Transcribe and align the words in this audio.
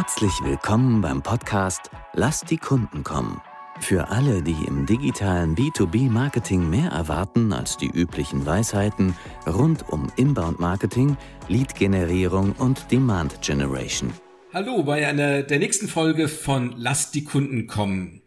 Herzlich 0.00 0.44
willkommen 0.44 1.00
beim 1.00 1.24
Podcast 1.24 1.90
Lass 2.12 2.42
die 2.42 2.56
Kunden 2.56 3.02
kommen. 3.02 3.42
Für 3.80 4.10
alle, 4.10 4.44
die 4.44 4.54
im 4.64 4.86
digitalen 4.86 5.56
B2B-Marketing 5.56 6.70
mehr 6.70 6.90
erwarten 6.92 7.52
als 7.52 7.78
die 7.78 7.90
üblichen 7.90 8.46
Weisheiten 8.46 9.16
rund 9.44 9.88
um 9.88 10.06
Inbound-Marketing, 10.14 11.16
Lead-Generierung 11.48 12.52
und 12.52 12.92
Demand-Generation. 12.92 14.12
Hallo 14.54 14.84
bei 14.84 15.04
einer 15.04 15.42
der 15.42 15.58
nächsten 15.58 15.88
Folge 15.88 16.28
von 16.28 16.74
Lass 16.76 17.10
die 17.10 17.24
Kunden 17.24 17.66
kommen. 17.66 18.22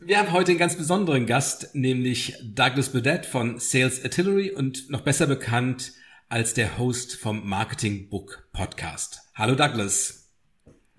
Wir 0.00 0.18
haben 0.18 0.32
heute 0.32 0.50
einen 0.50 0.58
ganz 0.58 0.74
besonderen 0.74 1.26
Gast, 1.26 1.72
nämlich 1.76 2.34
Douglas 2.42 2.90
Burdett 2.90 3.26
von 3.26 3.60
Sales 3.60 4.02
Artillery 4.02 4.50
und 4.50 4.90
noch 4.90 5.02
besser 5.02 5.28
bekannt 5.28 5.92
als 6.28 6.52
der 6.52 6.78
Host 6.78 7.14
vom 7.14 7.48
Marketing 7.48 8.08
Book 8.08 8.48
Podcast. 8.52 9.20
Hallo 9.36 9.54
Douglas. 9.54 10.25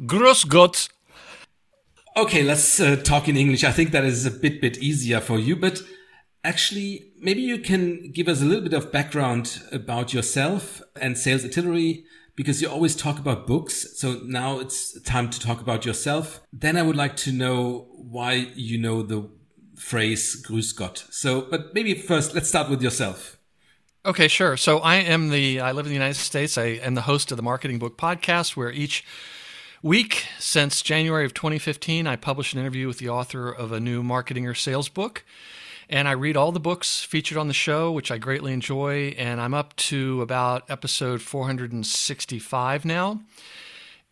Grüß 0.05 0.47
Gott. 0.47 0.89
Okay, 2.15 2.43
let's 2.43 2.79
uh, 2.79 2.95
talk 3.03 3.27
in 3.27 3.37
English. 3.37 3.63
I 3.63 3.71
think 3.71 3.91
that 3.91 4.03
is 4.03 4.25
a 4.25 4.31
bit 4.31 4.61
bit 4.61 4.77
easier 4.77 5.21
for 5.21 5.39
you, 5.39 5.55
but 5.55 5.81
actually, 6.43 7.13
maybe 7.19 7.41
you 7.41 7.59
can 7.59 8.11
give 8.11 8.27
us 8.27 8.41
a 8.41 8.45
little 8.45 8.63
bit 8.63 8.73
of 8.73 8.91
background 8.91 9.61
about 9.71 10.13
yourself 10.13 10.81
and 10.99 11.17
Sales 11.17 11.43
Artillery, 11.43 12.05
because 12.35 12.61
you 12.61 12.69
always 12.69 12.95
talk 12.95 13.19
about 13.19 13.45
books. 13.47 13.99
So 13.99 14.21
now 14.23 14.59
it's 14.59 14.99
time 15.01 15.29
to 15.29 15.39
talk 15.39 15.61
about 15.61 15.85
yourself. 15.85 16.41
Then 16.53 16.77
I 16.77 16.83
would 16.83 16.95
like 16.95 17.15
to 17.17 17.31
know 17.31 17.87
why 17.91 18.51
you 18.55 18.77
know 18.77 19.03
the 19.03 19.29
phrase 19.75 20.43
"Grüß 20.47 20.75
Gott." 20.75 21.05
So, 21.09 21.41
but 21.41 21.73
maybe 21.73 21.93
first, 21.95 22.33
let's 22.33 22.49
start 22.49 22.69
with 22.69 22.81
yourself. 22.81 23.37
Okay, 24.05 24.27
sure. 24.27 24.55
So 24.57 24.79
I 24.79 24.95
am 24.95 25.29
the 25.29 25.59
I 25.59 25.71
live 25.71 25.85
in 25.85 25.89
the 25.89 25.95
United 25.95 26.19
States. 26.19 26.57
I 26.57 26.79
am 26.81 26.95
the 26.95 27.01
host 27.01 27.31
of 27.31 27.37
the 27.37 27.43
Marketing 27.43 27.77
Book 27.79 27.97
Podcast, 27.97 28.55
where 28.55 28.71
each 28.71 29.03
week 29.81 30.25
since 30.39 30.81
January 30.81 31.25
of 31.25 31.33
2015, 31.33 32.07
I 32.07 32.15
published 32.15 32.53
an 32.53 32.59
interview 32.59 32.87
with 32.87 32.97
the 32.97 33.09
author 33.09 33.49
of 33.49 33.71
a 33.71 33.79
new 33.79 34.03
marketing 34.03 34.47
or 34.47 34.53
sales 34.53 34.89
book. 34.89 35.23
And 35.89 36.07
I 36.07 36.11
read 36.11 36.35
all 36.35 36.51
the 36.51 36.59
books 36.59 37.03
featured 37.03 37.37
on 37.37 37.47
the 37.47 37.53
show, 37.53 37.91
which 37.91 38.11
I 38.11 38.17
greatly 38.17 38.51
enjoy. 38.51 39.15
And 39.17 39.39
I'm 39.39 39.53
up 39.53 39.75
to 39.77 40.21
about 40.21 40.69
episode 40.69 41.21
465 41.21 42.83
now. 42.83 43.21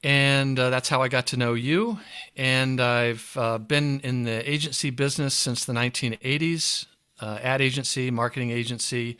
And 0.04 0.58
uh, 0.58 0.70
that's 0.70 0.88
how 0.88 1.02
I 1.02 1.08
got 1.08 1.28
to 1.28 1.38
know 1.38 1.54
you. 1.54 2.00
And 2.38 2.80
I've 2.80 3.36
uh, 3.36 3.58
been 3.58 4.00
in 4.02 4.24
the 4.24 4.50
agency 4.50 4.90
business 4.90 5.34
since 5.34 5.66
the 5.66 5.74
1980s 5.74 6.86
uh, 7.20 7.40
ad 7.42 7.62
agency, 7.62 8.12
marketing 8.12 8.52
agency. 8.52 9.18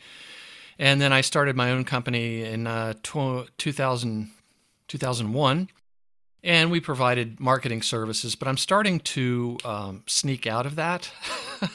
And 0.78 1.00
then 1.00 1.12
I 1.12 1.22
started 1.22 1.56
my 1.56 1.72
own 1.72 1.84
company 1.84 2.42
in 2.42 2.66
uh, 2.66 2.94
2000, 3.02 4.30
2001 4.88 5.68
and 6.46 6.70
we 6.70 6.78
provided 6.78 7.40
marketing 7.40 7.82
services. 7.82 8.36
But 8.36 8.46
I'm 8.46 8.56
starting 8.56 9.00
to 9.00 9.58
um, 9.64 10.04
sneak 10.06 10.46
out 10.46 10.64
of 10.64 10.76
that, 10.76 11.10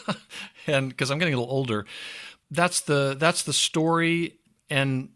and 0.68 0.90
because 0.90 1.12
I'm 1.12 1.20
getting 1.20 1.34
a 1.36 1.38
little 1.38 1.54
older, 1.54 1.86
that's 2.50 2.82
the 2.82 3.16
that's 3.20 3.44
the 3.44 3.54
story. 3.54 4.40
And 4.70 5.10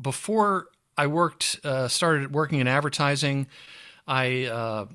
before 0.00 0.68
I 0.96 1.06
worked, 1.06 1.58
uh, 1.64 1.88
started 1.88 2.32
working 2.32 2.60
in 2.60 2.68
advertising, 2.68 3.46
I 4.06 4.44
uh, 4.44 4.86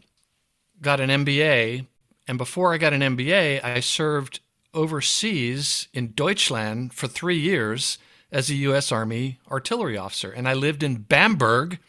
got 0.82 1.00
an 1.00 1.10
MBA, 1.10 1.88
and 2.28 2.38
before 2.38 2.72
I 2.72 2.78
got 2.78 2.94
an 2.94 3.02
MBA, 3.02 3.64
I 3.64 3.80
served 3.80 4.40
overseas 4.76 5.88
in 5.94 6.14
Deutschland 6.14 6.94
for 6.94 7.08
three 7.08 7.40
years 7.40 7.98
as 8.32 8.50
a 8.50 8.56
U.S. 8.56 8.92
Army 8.92 9.40
artillery 9.50 9.98
officer, 9.98 10.32
and 10.32 10.48
I 10.48 10.54
lived 10.54 10.84
in 10.84 10.98
Bamberg, 10.98 11.80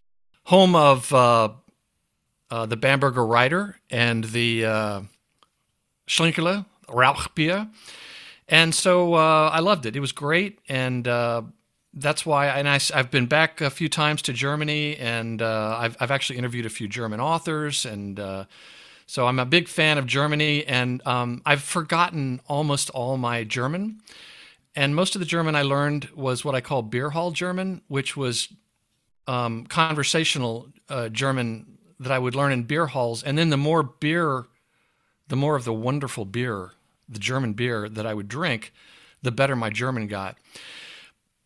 home 0.44 0.74
of 0.74 1.12
uh, 1.12 1.48
uh, 2.50 2.66
the 2.66 2.76
Bamberger 2.76 3.26
Reiter 3.26 3.78
and 3.90 4.24
the 4.24 4.64
uh, 4.64 5.00
Schlenkerla 6.08 6.66
Rauchbier. 6.88 7.70
And 8.48 8.74
so 8.74 9.14
uh, 9.14 9.50
I 9.52 9.60
loved 9.60 9.86
it. 9.86 9.96
It 9.96 10.00
was 10.00 10.12
great. 10.12 10.60
And 10.68 11.08
uh, 11.08 11.42
that's 11.92 12.24
why, 12.24 12.46
and 12.46 12.68
I, 12.68 12.78
have 12.94 13.10
been 13.10 13.26
back 13.26 13.60
a 13.60 13.70
few 13.70 13.88
times 13.88 14.22
to 14.22 14.32
Germany 14.32 14.96
and 14.96 15.42
uh, 15.42 15.76
I've, 15.78 15.96
I've 15.98 16.10
actually 16.10 16.38
interviewed 16.38 16.66
a 16.66 16.70
few 16.70 16.86
German 16.86 17.20
authors. 17.20 17.84
And 17.84 18.20
so 19.06 19.26
I'm 19.26 19.38
a 19.38 19.46
big 19.46 19.68
fan 19.68 19.98
of 19.98 20.06
Germany 20.06 20.64
and 20.66 21.04
um, 21.06 21.42
I've 21.46 21.62
forgotten 21.62 22.40
almost 22.48 22.90
all 22.90 23.16
my 23.16 23.44
German. 23.44 24.00
And 24.74 24.94
most 24.94 25.14
of 25.16 25.20
the 25.20 25.26
German 25.26 25.56
I 25.56 25.62
learned 25.62 26.10
was 26.14 26.44
what 26.44 26.54
I 26.54 26.60
call 26.60 26.82
beer 26.82 27.10
hall 27.10 27.30
German, 27.30 27.80
which 27.88 28.16
was 28.16 28.48
um, 29.26 29.64
conversational 29.66 30.68
uh, 30.88 31.08
German 31.08 31.75
that 31.98 32.12
I 32.12 32.18
would 32.18 32.34
learn 32.34 32.52
in 32.52 32.64
beer 32.64 32.86
halls, 32.86 33.22
and 33.22 33.38
then 33.38 33.50
the 33.50 33.56
more 33.56 33.82
beer, 33.82 34.46
the 35.28 35.36
more 35.36 35.56
of 35.56 35.64
the 35.64 35.72
wonderful 35.72 36.24
beer, 36.24 36.72
the 37.08 37.18
German 37.18 37.52
beer 37.52 37.88
that 37.88 38.06
I 38.06 38.14
would 38.14 38.28
drink, 38.28 38.72
the 39.22 39.32
better 39.32 39.56
my 39.56 39.70
German 39.70 40.06
got. 40.06 40.36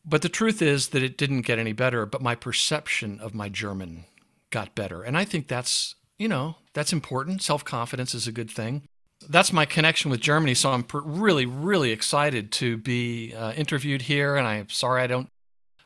But 0.05 0.23
the 0.23 0.29
truth 0.29 0.63
is 0.63 0.89
that 0.89 1.03
it 1.03 1.19
didn't 1.19 1.43
get 1.43 1.59
any 1.59 1.73
better, 1.73 2.07
but 2.07 2.23
my 2.23 2.35
perception 2.35 3.21
of 3.21 3.35
my 3.35 3.49
German 3.49 4.05
got 4.51 4.75
better. 4.75 5.03
And 5.03 5.17
I 5.17 5.25
think 5.25 5.47
that's, 5.47 5.95
you 6.19 6.29
know, 6.29 6.57
that's 6.73 6.93
important. 6.93 7.43
Self 7.43 7.65
confidence 7.65 8.15
is 8.15 8.27
a 8.27 8.33
good 8.33 8.51
thing. 8.51 8.83
That's 9.29 9.53
my 9.53 9.67
connection 9.67 10.11
with 10.11 10.21
Germany. 10.21 10.55
So 10.55 10.71
I'm 10.71 10.87
really, 10.93 11.45
really 11.45 11.91
excited 11.91 12.51
to 12.53 12.79
be 12.79 13.35
uh, 13.35 13.53
interviewed 13.53 14.03
here. 14.03 14.37
And 14.37 14.47
I'm 14.47 14.71
sorry 14.71 15.03
I 15.03 15.07
don't 15.07 15.29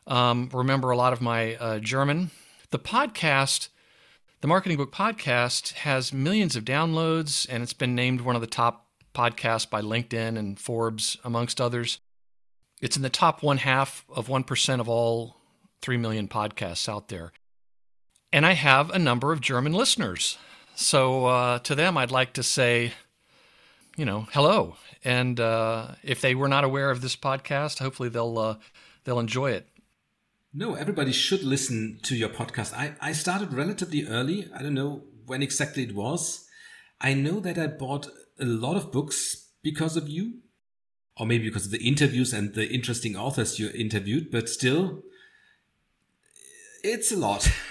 um, 0.07 0.49
remember 0.53 0.91
a 0.91 0.97
lot 0.97 1.13
of 1.13 1.21
my 1.21 1.55
uh, 1.55 1.79
German. 1.79 2.31
The 2.71 2.79
podcast 2.79 3.67
the 4.45 4.49
Marketing 4.49 4.77
Book 4.77 4.91
Podcast 4.91 5.73
has 5.73 6.13
millions 6.13 6.55
of 6.55 6.63
downloads, 6.63 7.47
and 7.49 7.63
it's 7.63 7.73
been 7.73 7.95
named 7.95 8.21
one 8.21 8.35
of 8.35 8.41
the 8.41 8.47
top 8.47 8.85
podcasts 9.11 9.67
by 9.67 9.81
LinkedIn 9.81 10.37
and 10.37 10.59
Forbes, 10.59 11.17
amongst 11.23 11.59
others. 11.59 11.99
It's 12.79 12.95
in 12.95 13.01
the 13.01 13.09
top 13.09 13.41
one 13.41 13.57
half 13.57 14.05
of 14.07 14.27
1% 14.27 14.79
of 14.79 14.87
all 14.87 15.37
3 15.81 15.97
million 15.97 16.27
podcasts 16.27 16.87
out 16.87 17.07
there. 17.07 17.31
And 18.31 18.45
I 18.45 18.51
have 18.51 18.91
a 18.91 18.99
number 18.99 19.31
of 19.31 19.41
German 19.41 19.73
listeners. 19.73 20.37
So 20.75 21.25
uh, 21.25 21.57
to 21.57 21.73
them, 21.73 21.97
I'd 21.97 22.11
like 22.11 22.33
to 22.33 22.43
say, 22.43 22.93
you 23.97 24.05
know, 24.05 24.27
hello. 24.31 24.75
And 25.03 25.39
uh, 25.39 25.95
if 26.03 26.21
they 26.21 26.35
were 26.35 26.49
not 26.49 26.63
aware 26.63 26.91
of 26.91 27.01
this 27.01 27.15
podcast, 27.15 27.79
hopefully 27.79 28.09
they'll 28.09 28.37
uh, 28.37 28.57
they'll 29.05 29.19
enjoy 29.19 29.53
it. 29.53 29.67
No, 30.57 30.75
everybody 30.75 31.11
should 31.11 31.43
listen 31.43 31.99
to 32.03 32.15
your 32.15 32.29
podcast. 32.29 32.73
I, 32.73 32.93
I 33.01 33.11
started 33.11 33.51
relatively 33.51 34.07
early. 34.07 34.49
I 34.55 34.63
don't 34.63 34.73
know 34.73 35.03
when 35.25 35.43
exactly 35.43 35.83
it 35.83 35.93
was. 35.93 36.47
I 37.01 37.13
know 37.13 37.41
that 37.41 37.57
I 37.57 37.67
bought 37.67 38.07
a 38.39 38.45
lot 38.45 38.77
of 38.77 38.89
books 38.89 39.49
because 39.61 39.97
of 39.97 40.07
you, 40.07 40.35
or 41.17 41.25
maybe 41.25 41.43
because 41.43 41.65
of 41.65 41.71
the 41.73 41.85
interviews 41.85 42.31
and 42.31 42.53
the 42.53 42.69
interesting 42.69 43.17
authors 43.17 43.59
you 43.59 43.69
interviewed, 43.75 44.31
but 44.31 44.47
still, 44.47 45.03
it's 46.83 47.11
a 47.11 47.17
lot. 47.17 47.51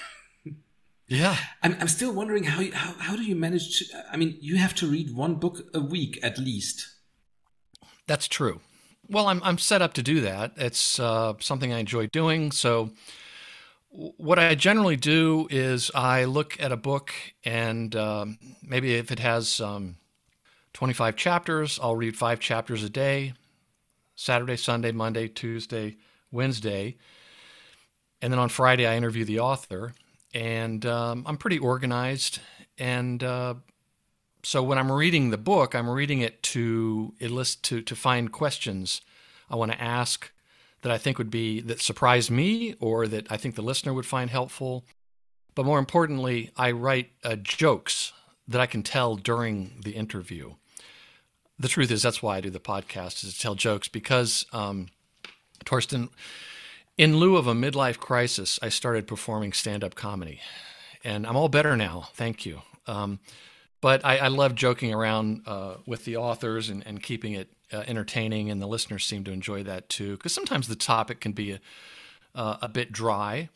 Yeah. 1.06 1.36
I'm, 1.62 1.76
I'm 1.80 1.88
still 1.88 2.14
wondering 2.14 2.44
how, 2.44 2.62
you, 2.62 2.72
how, 2.72 2.94
how 2.94 3.14
do 3.14 3.22
you 3.22 3.36
manage 3.36 3.78
to, 3.78 4.04
I 4.10 4.16
mean, 4.16 4.38
you 4.40 4.56
have 4.56 4.74
to 4.76 4.86
read 4.86 5.14
one 5.14 5.34
book 5.34 5.60
a 5.74 5.80
week 5.80 6.18
at 6.22 6.38
least. 6.38 6.88
That's 8.06 8.26
true. 8.26 8.62
Well, 9.08 9.26
I'm 9.26 9.42
I'm 9.42 9.58
set 9.58 9.82
up 9.82 9.94
to 9.94 10.02
do 10.02 10.20
that. 10.22 10.52
It's 10.56 10.98
uh, 10.98 11.34
something 11.40 11.72
I 11.72 11.78
enjoy 11.78 12.06
doing. 12.08 12.52
So, 12.52 12.90
what 13.90 14.38
I 14.38 14.54
generally 14.54 14.96
do 14.96 15.46
is 15.50 15.90
I 15.94 16.24
look 16.24 16.60
at 16.60 16.72
a 16.72 16.76
book, 16.76 17.12
and 17.44 17.94
um, 17.96 18.38
maybe 18.62 18.94
if 18.94 19.12
it 19.12 19.18
has 19.18 19.60
um, 19.60 19.96
25 20.72 21.16
chapters, 21.16 21.78
I'll 21.82 21.96
read 21.96 22.16
five 22.16 22.40
chapters 22.40 22.82
a 22.82 22.90
day 22.90 23.34
Saturday, 24.16 24.56
Sunday, 24.56 24.92
Monday, 24.92 25.28
Tuesday, 25.28 25.96
Wednesday. 26.30 26.96
And 28.22 28.32
then 28.32 28.40
on 28.40 28.48
Friday, 28.48 28.86
I 28.86 28.96
interview 28.96 29.24
the 29.24 29.40
author. 29.40 29.92
And 30.32 30.84
um, 30.86 31.24
I'm 31.26 31.36
pretty 31.36 31.58
organized. 31.58 32.40
And 32.78 33.22
uh, 33.22 33.54
so 34.44 34.62
when 34.62 34.78
I'm 34.78 34.92
reading 34.92 35.30
the 35.30 35.38
book, 35.38 35.74
I'm 35.74 35.88
reading 35.88 36.20
it 36.20 36.42
to 36.54 37.14
enlist 37.20 37.64
to 37.64 37.82
to 37.82 37.96
find 37.96 38.30
questions 38.30 39.00
I 39.50 39.56
want 39.56 39.72
to 39.72 39.82
ask 39.82 40.30
that 40.82 40.92
I 40.92 40.98
think 40.98 41.18
would 41.18 41.30
be 41.30 41.60
that 41.60 41.80
surprise 41.80 42.30
me 42.30 42.74
or 42.78 43.06
that 43.06 43.30
I 43.30 43.36
think 43.36 43.54
the 43.54 43.62
listener 43.62 43.94
would 43.94 44.06
find 44.06 44.30
helpful. 44.30 44.84
But 45.54 45.64
more 45.64 45.78
importantly, 45.78 46.50
I 46.56 46.72
write 46.72 47.12
uh, 47.22 47.36
jokes 47.36 48.12
that 48.46 48.60
I 48.60 48.66
can 48.66 48.82
tell 48.82 49.16
during 49.16 49.80
the 49.82 49.92
interview. 49.92 50.54
The 51.58 51.68
truth 51.68 51.90
is, 51.90 52.02
that's 52.02 52.22
why 52.22 52.36
I 52.36 52.40
do 52.40 52.50
the 52.50 52.60
podcast 52.60 53.24
is 53.24 53.34
to 53.34 53.40
tell 53.40 53.54
jokes 53.54 53.88
because, 53.88 54.44
um, 54.52 54.88
Torsten, 55.64 56.08
in 56.98 57.16
lieu 57.16 57.36
of 57.36 57.46
a 57.46 57.54
midlife 57.54 57.98
crisis, 57.98 58.58
I 58.60 58.68
started 58.68 59.06
performing 59.06 59.52
stand-up 59.52 59.94
comedy, 59.94 60.40
and 61.04 61.26
I'm 61.26 61.36
all 61.36 61.48
better 61.48 61.76
now. 61.76 62.08
Thank 62.14 62.44
you. 62.44 62.62
Um, 62.86 63.20
but 63.84 64.02
I, 64.02 64.16
I 64.16 64.28
love 64.28 64.54
joking 64.54 64.94
around 64.94 65.42
uh, 65.46 65.74
with 65.84 66.06
the 66.06 66.16
authors 66.16 66.70
and, 66.70 66.82
and 66.86 67.02
keeping 67.02 67.34
it 67.34 67.50
uh, 67.70 67.82
entertaining, 67.86 68.50
and 68.50 68.62
the 68.62 68.66
listeners 68.66 69.04
seem 69.04 69.24
to 69.24 69.30
enjoy 69.30 69.62
that 69.64 69.90
too. 69.90 70.16
Because 70.16 70.32
sometimes 70.32 70.68
the 70.68 70.74
topic 70.74 71.20
can 71.20 71.32
be 71.32 71.50
a, 71.52 71.60
uh, 72.34 72.56
a 72.62 72.68
bit 72.68 72.92
dry. 72.92 73.50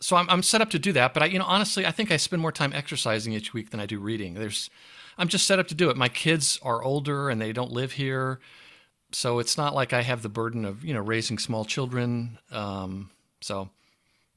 so 0.00 0.16
I'm, 0.16 0.30
I'm 0.30 0.42
set 0.42 0.62
up 0.62 0.70
to 0.70 0.78
do 0.78 0.92
that. 0.92 1.12
But 1.12 1.24
I, 1.24 1.26
you 1.26 1.38
know, 1.38 1.44
honestly, 1.44 1.84
I 1.84 1.90
think 1.90 2.10
I 2.10 2.16
spend 2.16 2.40
more 2.40 2.52
time 2.52 2.72
exercising 2.72 3.34
each 3.34 3.52
week 3.52 3.68
than 3.68 3.80
I 3.80 3.84
do 3.84 3.98
reading. 3.98 4.32
There's, 4.32 4.70
I'm 5.18 5.28
just 5.28 5.46
set 5.46 5.58
up 5.58 5.68
to 5.68 5.74
do 5.74 5.90
it. 5.90 5.96
My 5.98 6.08
kids 6.08 6.58
are 6.62 6.82
older 6.82 7.28
and 7.28 7.38
they 7.38 7.52
don't 7.52 7.70
live 7.70 7.92
here, 7.92 8.40
so 9.12 9.40
it's 9.40 9.58
not 9.58 9.74
like 9.74 9.92
I 9.92 10.00
have 10.00 10.22
the 10.22 10.30
burden 10.30 10.64
of 10.64 10.86
you 10.86 10.94
know 10.94 11.00
raising 11.02 11.36
small 11.36 11.66
children. 11.66 12.38
Um, 12.50 13.10
so 13.42 13.68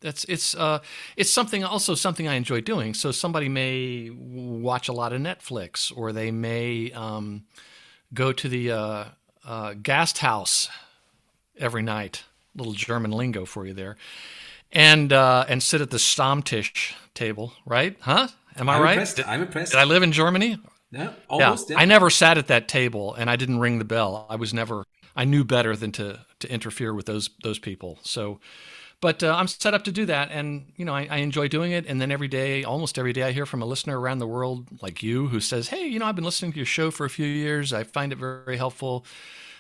that's 0.03 0.23
it's 0.25 0.53
uh, 0.53 0.79
it's 1.17 1.31
something 1.31 1.63
also 1.63 1.95
something 1.95 2.27
I 2.27 2.35
enjoy 2.35 2.61
doing. 2.61 2.93
So 2.93 3.11
somebody 3.11 3.49
may 3.49 4.11
watch 4.11 4.87
a 4.87 4.93
lot 4.93 5.13
of 5.13 5.21
Netflix, 5.21 5.91
or 5.95 6.11
they 6.11 6.29
may 6.29 6.91
um, 6.91 7.45
go 8.13 8.31
to 8.31 8.47
the 8.47 8.71
uh, 8.71 9.05
uh, 9.45 9.73
Gasthaus 9.73 10.69
every 11.57 11.81
night. 11.81 12.23
Little 12.55 12.73
German 12.73 13.09
lingo 13.09 13.45
for 13.45 13.65
you 13.65 13.73
there 13.73 13.97
and 14.73 15.13
uh, 15.13 15.45
and 15.47 15.63
sit 15.63 15.79
at 15.79 15.91
the 15.91 15.97
Stammtisch 15.97 16.93
table, 17.13 17.53
right? 17.65 17.95
Huh? 18.01 18.27
Am 18.57 18.67
I 18.67 18.75
I'm 18.75 18.81
right? 18.81 18.91
impressed. 18.93 19.25
I'm 19.25 19.41
impressed. 19.41 19.71
did 19.71 19.79
I 19.79 19.85
live 19.85 20.03
in 20.03 20.11
Germany? 20.11 20.57
Yeah, 20.91 21.13
almost. 21.29 21.69
yeah. 21.69 21.79
I 21.79 21.85
never 21.85 22.09
sat 22.09 22.37
at 22.37 22.47
that 22.47 22.67
table, 22.67 23.13
and 23.15 23.29
I 23.29 23.35
didn't 23.35 23.59
ring 23.59 23.79
the 23.79 23.85
bell. 23.85 24.25
I 24.29 24.35
was 24.35 24.53
never. 24.53 24.83
I 25.15 25.25
knew 25.25 25.43
better 25.43 25.75
than 25.75 25.91
to 25.93 26.19
to 26.39 26.51
interfere 26.51 26.93
with 26.93 27.05
those 27.05 27.29
those 27.43 27.59
people. 27.59 27.99
So, 28.01 28.39
but 29.03 29.21
uh, 29.21 29.35
I'm 29.37 29.47
set 29.47 29.73
up 29.73 29.83
to 29.83 29.91
do 29.91 30.05
that, 30.05 30.31
and 30.31 30.71
you 30.77 30.85
know 30.85 30.95
I, 30.95 31.07
I 31.11 31.17
enjoy 31.17 31.49
doing 31.49 31.73
it. 31.73 31.85
And 31.85 31.99
then 31.99 32.09
every 32.09 32.29
day, 32.29 32.63
almost 32.63 32.97
every 32.97 33.11
day, 33.13 33.23
I 33.23 33.33
hear 33.33 33.45
from 33.45 33.61
a 33.61 33.65
listener 33.65 33.99
around 33.99 34.19
the 34.19 34.27
world 34.27 34.67
like 34.81 35.03
you 35.03 35.27
who 35.27 35.39
says, 35.39 35.67
"Hey, 35.67 35.85
you 35.87 35.99
know, 35.99 36.05
I've 36.05 36.15
been 36.15 36.23
listening 36.23 36.53
to 36.53 36.57
your 36.57 36.65
show 36.65 36.89
for 36.89 37.05
a 37.05 37.09
few 37.09 37.27
years. 37.27 37.73
I 37.73 37.83
find 37.83 38.11
it 38.13 38.17
very 38.17 38.57
helpful." 38.57 39.05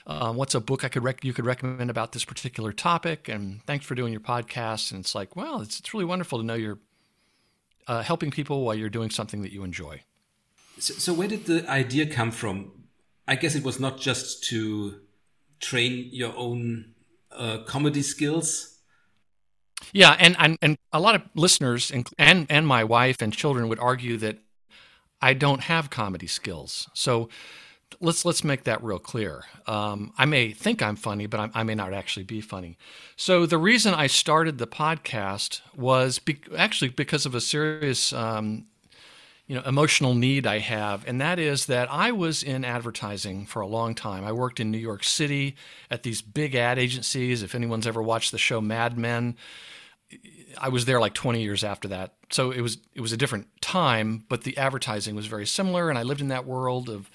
um, 0.05 0.35
what's 0.35 0.55
a 0.55 0.59
book 0.59 0.83
I 0.83 0.89
could 0.89 1.03
rec- 1.03 1.23
you 1.23 1.33
could 1.33 1.45
recommend 1.45 1.89
about 1.89 2.11
this 2.11 2.25
particular 2.25 2.73
topic? 2.73 3.29
And 3.29 3.63
thanks 3.65 3.85
for 3.85 3.95
doing 3.95 4.11
your 4.11 4.21
podcast. 4.21 4.91
And 4.91 4.99
it's 4.99 5.15
like, 5.15 5.35
well, 5.35 5.61
it's, 5.61 5.79
it's 5.79 5.93
really 5.93 6.05
wonderful 6.05 6.39
to 6.39 6.45
know 6.45 6.55
you're 6.55 6.79
uh, 7.87 8.01
helping 8.01 8.31
people 8.31 8.63
while 8.65 8.75
you're 8.75 8.89
doing 8.89 9.09
something 9.09 9.41
that 9.43 9.51
you 9.51 9.63
enjoy. 9.63 10.01
So, 10.79 10.93
so 10.95 11.13
where 11.13 11.27
did 11.27 11.45
the 11.45 11.69
idea 11.69 12.05
come 12.05 12.31
from? 12.31 12.71
I 13.27 13.35
guess 13.35 13.55
it 13.55 13.63
was 13.63 13.79
not 13.79 13.99
just 13.99 14.43
to 14.45 14.99
train 15.61 16.09
your 16.11 16.35
own 16.35 16.93
uh, 17.31 17.59
comedy 17.59 18.01
skills. 18.01 18.72
Yeah, 19.91 20.15
and, 20.19 20.35
and 20.39 20.57
and 20.61 20.77
a 20.91 20.99
lot 20.99 21.15
of 21.15 21.21
listeners 21.35 21.91
and 21.91 22.09
and 22.17 22.47
and 22.49 22.67
my 22.67 22.83
wife 22.83 23.21
and 23.21 23.33
children 23.33 23.67
would 23.69 23.79
argue 23.79 24.17
that 24.17 24.37
I 25.21 25.33
don't 25.33 25.61
have 25.61 25.89
comedy 25.89 26.27
skills. 26.27 26.89
So 26.93 27.29
let's 27.99 28.25
let's 28.25 28.43
make 28.43 28.63
that 28.63 28.83
real 28.83 28.99
clear. 28.99 29.43
Um, 29.67 30.13
I 30.17 30.25
may 30.25 30.51
think 30.51 30.81
I'm 30.81 30.95
funny, 30.95 31.25
but 31.25 31.39
I, 31.39 31.49
I, 31.53 31.63
may 31.63 31.75
not 31.75 31.93
actually 31.93 32.23
be 32.23 32.41
funny. 32.41 32.77
So 33.15 33.45
the 33.45 33.57
reason 33.57 33.93
I 33.93 34.07
started 34.07 34.57
the 34.57 34.67
podcast 34.67 35.61
was 35.75 36.19
be- 36.19 36.41
actually 36.57 36.89
because 36.89 37.25
of 37.25 37.35
a 37.35 37.41
serious, 37.41 38.11
um, 38.11 38.65
you 39.53 39.59
know, 39.59 39.65
emotional 39.67 40.15
need 40.15 40.47
I 40.47 40.57
have, 40.57 41.07
and 41.07 41.21
that 41.21 41.37
is 41.37 41.67
that 41.67 41.87
I 41.91 42.11
was 42.11 42.41
in 42.41 42.65
advertising 42.65 43.45
for 43.45 43.61
a 43.61 43.67
long 43.67 43.93
time. 43.93 44.25
I 44.25 44.31
worked 44.31 44.59
in 44.59 44.71
New 44.71 44.79
York 44.79 45.03
City 45.03 45.55
at 45.91 46.01
these 46.01 46.23
big 46.23 46.55
ad 46.55 46.79
agencies. 46.79 47.43
If 47.43 47.53
anyone's 47.53 47.85
ever 47.85 48.01
watched 48.01 48.31
the 48.31 48.39
show 48.39 48.59
Mad 48.61 48.97
Men. 48.97 49.37
I 50.57 50.69
was 50.69 50.85
there 50.85 50.99
like 50.99 51.13
20 51.13 51.43
years 51.43 51.63
after 51.63 51.87
that. 51.89 52.15
So 52.31 52.49
it 52.49 52.61
was 52.61 52.79
it 52.95 53.01
was 53.01 53.11
a 53.11 53.17
different 53.17 53.45
time, 53.61 54.25
but 54.27 54.43
the 54.43 54.57
advertising 54.57 55.15
was 55.15 55.27
very 55.27 55.45
similar 55.45 55.91
and 55.91 55.99
I 55.99 56.03
lived 56.03 56.21
in 56.21 56.29
that 56.29 56.47
world 56.47 56.89
of 56.89 57.11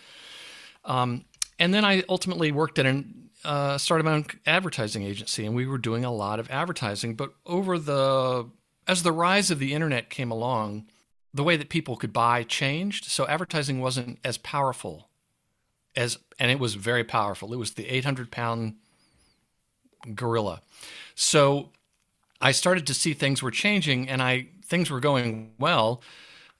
um, 0.84 1.24
and 1.58 1.74
then 1.74 1.84
I 1.84 2.04
ultimately 2.08 2.52
worked 2.52 2.78
at 2.78 2.86
an 2.86 3.30
uh, 3.44 3.78
started 3.78 4.04
my 4.04 4.12
own 4.12 4.26
advertising 4.46 5.02
agency, 5.02 5.44
and 5.44 5.56
we 5.56 5.66
were 5.66 5.78
doing 5.78 6.04
a 6.04 6.12
lot 6.12 6.38
of 6.38 6.48
advertising. 6.52 7.16
But 7.16 7.34
over 7.44 7.80
the 7.80 8.48
as 8.86 9.02
the 9.02 9.12
rise 9.12 9.50
of 9.50 9.58
the 9.58 9.74
internet 9.74 10.08
came 10.08 10.30
along, 10.30 10.86
the 11.38 11.44
way 11.44 11.56
that 11.56 11.68
people 11.68 11.96
could 11.96 12.12
buy 12.12 12.42
changed. 12.42 13.04
So 13.04 13.24
advertising 13.28 13.80
wasn't 13.80 14.18
as 14.24 14.36
powerful 14.38 15.08
as, 15.94 16.18
and 16.38 16.50
it 16.50 16.58
was 16.58 16.74
very 16.74 17.04
powerful. 17.04 17.52
It 17.52 17.58
was 17.58 17.74
the 17.74 17.86
800 17.86 18.32
pound 18.32 18.74
gorilla. 20.16 20.62
So 21.14 21.70
I 22.40 22.50
started 22.50 22.88
to 22.88 22.94
see 22.94 23.14
things 23.14 23.40
were 23.40 23.52
changing, 23.52 24.08
and 24.08 24.20
I 24.20 24.48
things 24.64 24.90
were 24.90 25.00
going 25.00 25.52
well 25.60 26.02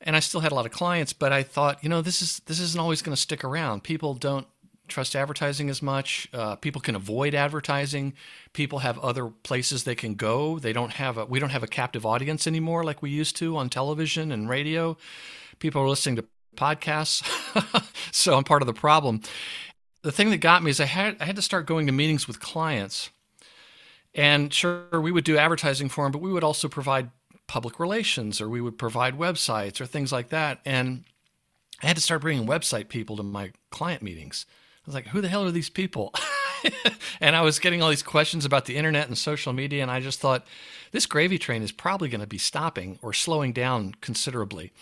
and 0.01 0.15
I 0.15 0.21
still 0.21 0.41
had 0.41 0.53
a 0.53 0.55
lot 0.55 0.65
of 0.65 0.73
clients, 0.73 1.13
but 1.13 1.33
I 1.33 1.43
thought, 1.43 1.83
you 1.83 1.89
know, 1.89 2.03
this 2.03 2.23
is 2.23 2.41
this 2.47 2.61
isn't 2.61 2.81
always 2.81 3.03
going 3.03 3.15
to 3.15 3.21
stick 3.21 3.43
around. 3.45 3.83
People 3.83 4.15
don't 4.15 4.47
trust 4.89 5.15
advertising 5.15 5.71
as 5.71 5.83
much. 5.83 6.29
Uh, 6.33 6.57
people 6.57 6.81
can 6.81 6.95
avoid 6.95 7.35
advertising. 7.35 8.15
People 8.53 8.81
have 8.81 8.99
other 8.99 9.29
places 9.29 9.85
they 9.85 9.95
can 9.95 10.15
go. 10.15 10.59
They 10.59 10.73
don't 10.73 10.93
have 10.93 11.19
a 11.19 11.25
we 11.25 11.39
don't 11.39 11.51
have 11.51 11.63
a 11.63 11.69
captive 11.69 12.05
audience 12.05 12.47
anymore 12.47 12.85
like 12.85 13.03
we 13.03 13.11
used 13.11 13.37
to 13.37 13.57
on 13.57 13.69
television 13.69 14.33
and 14.33 14.49
radio. 14.49 14.97
People 15.59 15.83
are 15.83 15.89
listening 15.89 16.17
to 16.17 16.25
podcasts, 16.57 17.23
so 18.13 18.37
I'm 18.37 18.45
part 18.45 18.63
of 18.63 18.67
the 18.67 18.75
problem. 18.75 19.21
The 20.03 20.13
thing 20.13 20.31
that 20.31 20.39
got 20.39 20.63
me 20.63 20.71
is 20.71 20.81
I 20.81 20.87
had 20.87 21.17
I 21.21 21.25
had 21.25 21.37
to 21.37 21.43
start 21.43 21.67
going 21.67 21.87
to 21.87 21.93
meetings 21.93 22.27
with 22.27 22.41
clients. 22.41 23.11
And 24.15 24.53
sure, 24.53 25.01
we 25.01 25.13
would 25.13 25.25
do 25.25 25.37
advertising 25.37 25.89
for 25.89 26.05
them, 26.05 26.13
but 26.13 26.21
we 26.21 26.33
would 26.33 26.43
also 26.43 26.67
provide 26.67 27.11
public 27.47 27.81
relations 27.81 28.41
or 28.41 28.49
we 28.49 28.61
would 28.61 28.79
provide 28.79 29.19
websites 29.19 29.81
or 29.81 29.87
things 29.87 30.13
like 30.13 30.29
that. 30.29 30.61
And 30.65 31.05
I 31.83 31.87
had 31.87 31.97
to 31.97 32.03
start 32.03 32.21
bringing 32.21 32.47
website 32.47 32.89
people 32.89 33.17
to 33.17 33.23
my 33.23 33.53
client 33.71 34.03
meetings. 34.03 34.47
I 34.89 34.91
was 34.91 34.95
like, 34.95 35.09
who 35.09 35.21
the 35.21 35.29
hell 35.29 35.45
are 35.45 35.51
these 35.51 35.69
people? 35.69 36.15
and 37.21 37.37
I 37.37 37.43
was 37.43 37.59
getting 37.59 37.83
all 37.83 37.91
these 37.91 38.03
questions 38.03 38.47
about 38.47 38.65
the 38.65 38.77
internet 38.77 39.07
and 39.07 39.19
social 39.19 39.53
media. 39.53 39.83
And 39.83 39.91
I 39.91 40.01
just 40.01 40.19
thought, 40.19 40.47
this 40.93 41.05
gravy 41.05 41.37
train 41.37 41.63
is 41.63 41.73
probably 41.73 42.09
going 42.09 42.23
to 42.23 42.27
be 42.27 42.39
stopping 42.39 42.99
or 43.03 43.13
slowing 43.13 43.53
down 43.53 43.97
considerably. 44.01 44.73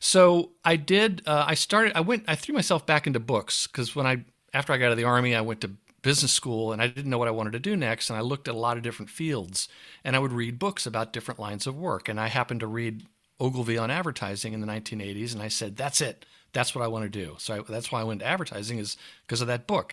So 0.00 0.52
I 0.64 0.76
did, 0.76 1.20
uh, 1.26 1.44
I 1.46 1.52
started, 1.52 1.92
I 1.94 2.00
went, 2.00 2.24
I 2.26 2.36
threw 2.36 2.54
myself 2.54 2.86
back 2.86 3.06
into 3.06 3.20
books 3.20 3.66
because 3.66 3.94
when 3.94 4.06
I, 4.06 4.24
after 4.54 4.72
I 4.72 4.78
got 4.78 4.86
out 4.86 4.92
of 4.92 4.96
the 4.96 5.04
army, 5.04 5.34
I 5.34 5.42
went 5.42 5.60
to 5.60 5.72
business 6.00 6.32
school 6.32 6.72
and 6.72 6.80
I 6.80 6.86
didn't 6.86 7.10
know 7.10 7.18
what 7.18 7.28
I 7.28 7.32
wanted 7.32 7.52
to 7.52 7.58
do 7.58 7.76
next. 7.76 8.08
And 8.08 8.16
I 8.16 8.22
looked 8.22 8.48
at 8.48 8.54
a 8.54 8.58
lot 8.58 8.78
of 8.78 8.82
different 8.82 9.10
fields 9.10 9.68
and 10.04 10.16
I 10.16 10.20
would 10.20 10.32
read 10.32 10.58
books 10.58 10.86
about 10.86 11.12
different 11.12 11.38
lines 11.38 11.66
of 11.66 11.76
work. 11.76 12.08
And 12.08 12.18
I 12.18 12.28
happened 12.28 12.60
to 12.60 12.66
read 12.66 13.04
Ogilvy 13.38 13.76
on 13.76 13.90
advertising 13.90 14.54
in 14.54 14.62
the 14.62 14.66
1980s. 14.66 15.34
And 15.34 15.42
I 15.42 15.48
said, 15.48 15.76
that's 15.76 16.00
it. 16.00 16.24
That's 16.54 16.74
what 16.74 16.82
I 16.82 16.88
want 16.88 17.04
to 17.04 17.08
do. 17.10 17.36
So 17.38 17.54
I, 17.54 17.60
that's 17.72 17.92
why 17.92 18.00
I 18.00 18.04
went 18.04 18.20
to 18.20 18.26
advertising 18.26 18.78
is 18.78 18.96
because 19.26 19.40
of 19.40 19.46
that 19.48 19.66
book. 19.66 19.92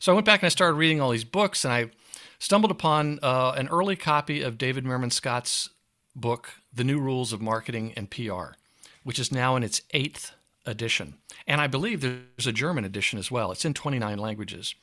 So 0.00 0.10
I 0.10 0.14
went 0.14 0.26
back 0.26 0.42
and 0.42 0.46
I 0.46 0.50
started 0.50 0.74
reading 0.74 1.00
all 1.00 1.10
these 1.10 1.24
books 1.24 1.64
and 1.64 1.72
I 1.72 1.90
stumbled 2.38 2.70
upon 2.70 3.20
uh, 3.22 3.52
an 3.56 3.68
early 3.68 3.94
copy 3.94 4.42
of 4.42 4.58
David 4.58 4.84
Meerman 4.84 5.12
Scott's 5.12 5.70
book, 6.16 6.50
The 6.72 6.84
New 6.84 6.98
Rules 6.98 7.32
of 7.32 7.40
Marketing 7.40 7.92
and 7.96 8.10
PR, 8.10 8.56
which 9.04 9.18
is 9.18 9.30
now 9.30 9.54
in 9.54 9.62
its 9.62 9.82
eighth 9.92 10.32
edition. 10.66 11.14
And 11.46 11.60
I 11.60 11.66
believe 11.66 12.00
there's 12.00 12.46
a 12.46 12.52
German 12.52 12.84
edition 12.84 13.18
as 13.18 13.30
well. 13.30 13.52
It's 13.52 13.64
in 13.64 13.74
29 13.74 14.18
languages. 14.18 14.74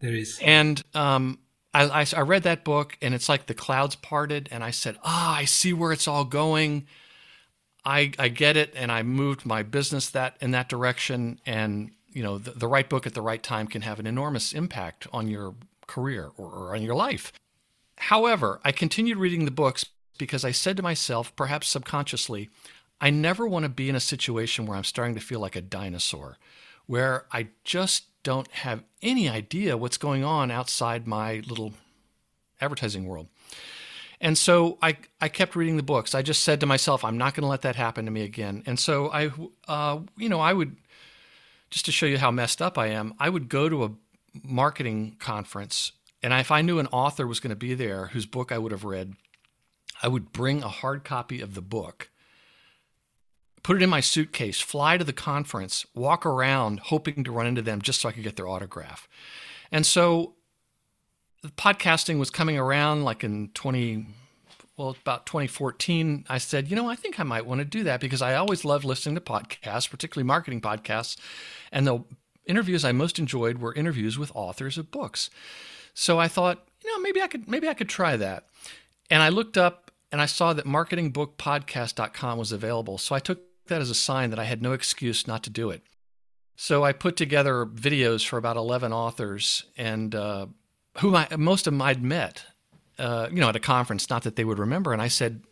There 0.00 0.14
is. 0.14 0.38
And 0.42 0.82
um, 0.94 1.38
I, 1.74 2.02
I, 2.02 2.06
I, 2.16 2.20
read 2.20 2.42
that 2.44 2.64
book, 2.64 2.96
and 3.02 3.14
it's 3.14 3.28
like 3.28 3.46
the 3.46 3.54
clouds 3.54 3.96
parted, 3.96 4.48
and 4.50 4.64
I 4.64 4.70
said, 4.70 4.96
"Ah, 5.04 5.34
oh, 5.34 5.40
I 5.40 5.44
see 5.44 5.72
where 5.72 5.92
it's 5.92 6.08
all 6.08 6.24
going. 6.24 6.86
I 7.84 8.12
I 8.18 8.28
get 8.28 8.56
it." 8.56 8.72
And 8.74 8.90
I 8.90 9.02
moved 9.02 9.46
my 9.46 9.62
business 9.62 10.10
that 10.10 10.36
in 10.40 10.50
that 10.52 10.68
direction. 10.68 11.40
And 11.46 11.92
you 12.12 12.22
know, 12.22 12.38
the, 12.38 12.52
the 12.52 12.68
right 12.68 12.88
book 12.88 13.06
at 13.06 13.14
the 13.14 13.22
right 13.22 13.42
time 13.42 13.66
can 13.66 13.82
have 13.82 14.00
an 14.00 14.06
enormous 14.06 14.52
impact 14.52 15.06
on 15.12 15.28
your 15.28 15.54
career 15.86 16.30
or, 16.36 16.50
or 16.50 16.74
on 16.74 16.82
your 16.82 16.94
life. 16.94 17.32
However, 17.98 18.60
I 18.64 18.72
continued 18.72 19.18
reading 19.18 19.44
the 19.44 19.50
books 19.50 19.84
because 20.18 20.44
I 20.44 20.50
said 20.52 20.76
to 20.76 20.82
myself, 20.82 21.34
perhaps 21.36 21.68
subconsciously, 21.68 22.48
I 23.00 23.10
never 23.10 23.46
want 23.46 23.64
to 23.64 23.68
be 23.68 23.88
in 23.88 23.96
a 23.96 24.00
situation 24.00 24.66
where 24.66 24.76
I'm 24.76 24.84
starting 24.84 25.14
to 25.14 25.20
feel 25.20 25.40
like 25.40 25.56
a 25.56 25.62
dinosaur, 25.62 26.36
where 26.86 27.24
I 27.32 27.48
just 27.64 28.04
don't 28.22 28.50
have 28.52 28.82
any 29.02 29.28
idea 29.28 29.76
what's 29.76 29.96
going 29.96 30.24
on 30.24 30.50
outside 30.50 31.06
my 31.06 31.42
little 31.46 31.72
advertising 32.60 33.06
world. 33.06 33.28
And 34.20 34.36
so 34.36 34.76
I, 34.82 34.98
I 35.20 35.28
kept 35.28 35.56
reading 35.56 35.76
the 35.76 35.82
books. 35.82 36.14
I 36.14 36.22
just 36.22 36.44
said 36.44 36.60
to 36.60 36.66
myself, 36.66 37.04
I'm 37.04 37.16
not 37.16 37.34
going 37.34 37.42
to 37.42 37.48
let 37.48 37.62
that 37.62 37.76
happen 37.76 38.04
to 38.04 38.10
me 38.10 38.22
again. 38.22 38.62
And 38.66 38.78
so 38.78 39.10
I, 39.10 39.30
uh, 39.66 40.00
you 40.16 40.28
know, 40.28 40.40
I 40.40 40.52
would, 40.52 40.76
just 41.70 41.86
to 41.86 41.92
show 41.92 42.06
you 42.06 42.18
how 42.18 42.30
messed 42.30 42.60
up 42.60 42.76
I 42.76 42.88
am, 42.88 43.14
I 43.18 43.30
would 43.30 43.48
go 43.48 43.68
to 43.68 43.84
a 43.84 43.92
marketing 44.42 45.16
conference. 45.18 45.92
And 46.22 46.34
if 46.34 46.50
I 46.50 46.60
knew 46.60 46.78
an 46.78 46.88
author 46.88 47.26
was 47.26 47.40
going 47.40 47.50
to 47.50 47.56
be 47.56 47.74
there 47.74 48.06
whose 48.08 48.26
book 48.26 48.52
I 48.52 48.58
would 48.58 48.72
have 48.72 48.84
read, 48.84 49.14
I 50.02 50.08
would 50.08 50.32
bring 50.32 50.62
a 50.62 50.68
hard 50.68 51.04
copy 51.04 51.40
of 51.40 51.54
the 51.54 51.62
book 51.62 52.10
put 53.62 53.76
it 53.76 53.82
in 53.82 53.90
my 53.90 54.00
suitcase, 54.00 54.60
fly 54.60 54.96
to 54.96 55.04
the 55.04 55.12
conference, 55.12 55.86
walk 55.94 56.24
around 56.24 56.80
hoping 56.80 57.24
to 57.24 57.32
run 57.32 57.46
into 57.46 57.62
them 57.62 57.82
just 57.82 58.00
so 58.00 58.08
I 58.08 58.12
could 58.12 58.22
get 58.22 58.36
their 58.36 58.48
autograph. 58.48 59.08
And 59.70 59.86
so 59.86 60.34
podcasting 61.48 62.18
was 62.18 62.30
coming 62.30 62.58
around 62.58 63.04
like 63.04 63.24
in 63.24 63.48
20 63.54 64.06
well 64.76 64.96
about 65.02 65.24
2014 65.26 66.26
i 66.28 66.36
said 66.36 66.68
you 66.68 66.76
know 66.76 66.88
i 66.88 66.94
think 66.94 67.18
i 67.18 67.22
might 67.22 67.46
want 67.46 67.60
to 67.60 67.64
do 67.64 67.82
that 67.82 68.00
because 68.00 68.20
i 68.20 68.34
always 68.34 68.64
loved 68.64 68.84
listening 68.84 69.14
to 69.14 69.20
podcasts 69.20 69.90
particularly 69.90 70.26
marketing 70.26 70.60
podcasts 70.60 71.16
and 71.72 71.86
the 71.86 72.04
interviews 72.46 72.84
i 72.84 72.92
most 72.92 73.18
enjoyed 73.18 73.58
were 73.58 73.74
interviews 73.74 74.18
with 74.18 74.30
authors 74.34 74.76
of 74.76 74.90
books 74.90 75.30
so 75.94 76.18
i 76.18 76.28
thought 76.28 76.66
you 76.84 76.90
know 76.94 77.02
maybe 77.02 77.22
i 77.22 77.26
could 77.26 77.48
maybe 77.48 77.68
i 77.68 77.74
could 77.74 77.88
try 77.88 78.16
that 78.16 78.44
and 79.10 79.22
i 79.22 79.28
looked 79.30 79.56
up 79.56 79.90
and 80.12 80.20
I 80.20 80.26
saw 80.26 80.52
that 80.52 80.66
marketingbookpodcast.com 80.66 82.38
was 82.38 82.52
available. 82.52 82.98
So 82.98 83.14
I 83.14 83.20
took 83.20 83.40
that 83.66 83.80
as 83.80 83.90
a 83.90 83.94
sign 83.94 84.30
that 84.30 84.38
I 84.38 84.44
had 84.44 84.62
no 84.62 84.72
excuse 84.72 85.26
not 85.26 85.42
to 85.44 85.50
do 85.50 85.70
it. 85.70 85.82
So 86.56 86.84
I 86.84 86.92
put 86.92 87.16
together 87.16 87.64
videos 87.64 88.26
for 88.26 88.36
about 88.36 88.56
11 88.56 88.92
authors 88.92 89.64
and 89.78 90.14
uh, 90.14 90.46
who 90.98 91.14
I, 91.14 91.28
most 91.36 91.66
of 91.66 91.72
them 91.72 91.82
I'd 91.82 92.02
met, 92.02 92.44
uh, 92.98 93.28
you 93.30 93.40
know, 93.40 93.48
at 93.48 93.56
a 93.56 93.60
conference, 93.60 94.10
not 94.10 94.22
that 94.24 94.36
they 94.36 94.44
would 94.44 94.58
remember. 94.58 94.92
And 94.92 95.00
I 95.00 95.08
said, 95.08 95.42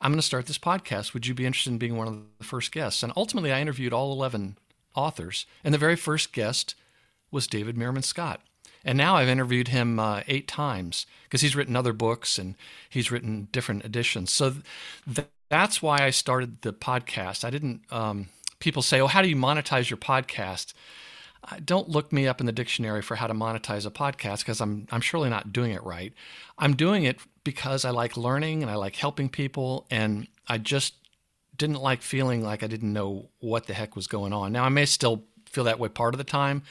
I'm 0.00 0.12
going 0.12 0.18
to 0.18 0.26
start 0.26 0.46
this 0.46 0.58
podcast. 0.58 1.12
Would 1.12 1.26
you 1.26 1.34
be 1.34 1.46
interested 1.46 1.70
in 1.70 1.78
being 1.78 1.96
one 1.96 2.08
of 2.08 2.18
the 2.38 2.44
first 2.44 2.72
guests? 2.72 3.02
And 3.02 3.12
ultimately, 3.16 3.52
I 3.52 3.60
interviewed 3.60 3.92
all 3.92 4.12
11 4.12 4.56
authors. 4.94 5.46
And 5.62 5.74
the 5.74 5.78
very 5.78 5.96
first 5.96 6.32
guest 6.32 6.74
was 7.30 7.46
David 7.46 7.76
Meerman 7.76 8.04
Scott. 8.04 8.40
And 8.84 8.96
now 8.96 9.16
I've 9.16 9.28
interviewed 9.28 9.68
him 9.68 9.98
uh, 9.98 10.22
eight 10.26 10.48
times 10.48 11.04
because 11.24 11.42
he's 11.42 11.54
written 11.54 11.76
other 11.76 11.92
books 11.92 12.38
and 12.38 12.54
he's 12.88 13.10
written 13.10 13.48
different 13.52 13.84
editions. 13.84 14.32
So 14.32 14.54
th- 15.12 15.28
that's 15.50 15.82
why 15.82 15.98
I 16.00 16.10
started 16.10 16.62
the 16.62 16.72
podcast. 16.72 17.44
I 17.44 17.50
didn't, 17.50 17.82
um, 17.90 18.28
people 18.58 18.80
say, 18.80 19.00
oh, 19.00 19.06
how 19.06 19.20
do 19.20 19.28
you 19.28 19.36
monetize 19.36 19.90
your 19.90 19.98
podcast? 19.98 20.72
Don't 21.64 21.88
look 21.88 22.12
me 22.12 22.26
up 22.26 22.40
in 22.40 22.46
the 22.46 22.52
dictionary 22.52 23.02
for 23.02 23.16
how 23.16 23.26
to 23.26 23.34
monetize 23.34 23.86
a 23.86 23.90
podcast 23.90 24.40
because 24.40 24.60
I'm, 24.60 24.86
I'm 24.90 25.00
surely 25.00 25.30
not 25.30 25.52
doing 25.52 25.72
it 25.72 25.82
right. 25.82 26.12
I'm 26.58 26.76
doing 26.76 27.04
it 27.04 27.18
because 27.44 27.84
I 27.84 27.90
like 27.90 28.16
learning 28.16 28.62
and 28.62 28.70
I 28.70 28.74
like 28.74 28.96
helping 28.96 29.28
people. 29.28 29.86
And 29.90 30.28
I 30.46 30.58
just 30.58 30.94
didn't 31.56 31.80
like 31.80 32.02
feeling 32.02 32.42
like 32.42 32.62
I 32.62 32.66
didn't 32.66 32.92
know 32.92 33.30
what 33.38 33.66
the 33.66 33.74
heck 33.74 33.96
was 33.96 34.06
going 34.06 34.32
on. 34.32 34.52
Now, 34.52 34.64
I 34.64 34.68
may 34.68 34.84
still 34.84 35.24
feel 35.46 35.64
that 35.64 35.78
way 35.78 35.88
part 35.88 36.14
of 36.14 36.18
the 36.18 36.24
time, 36.24 36.62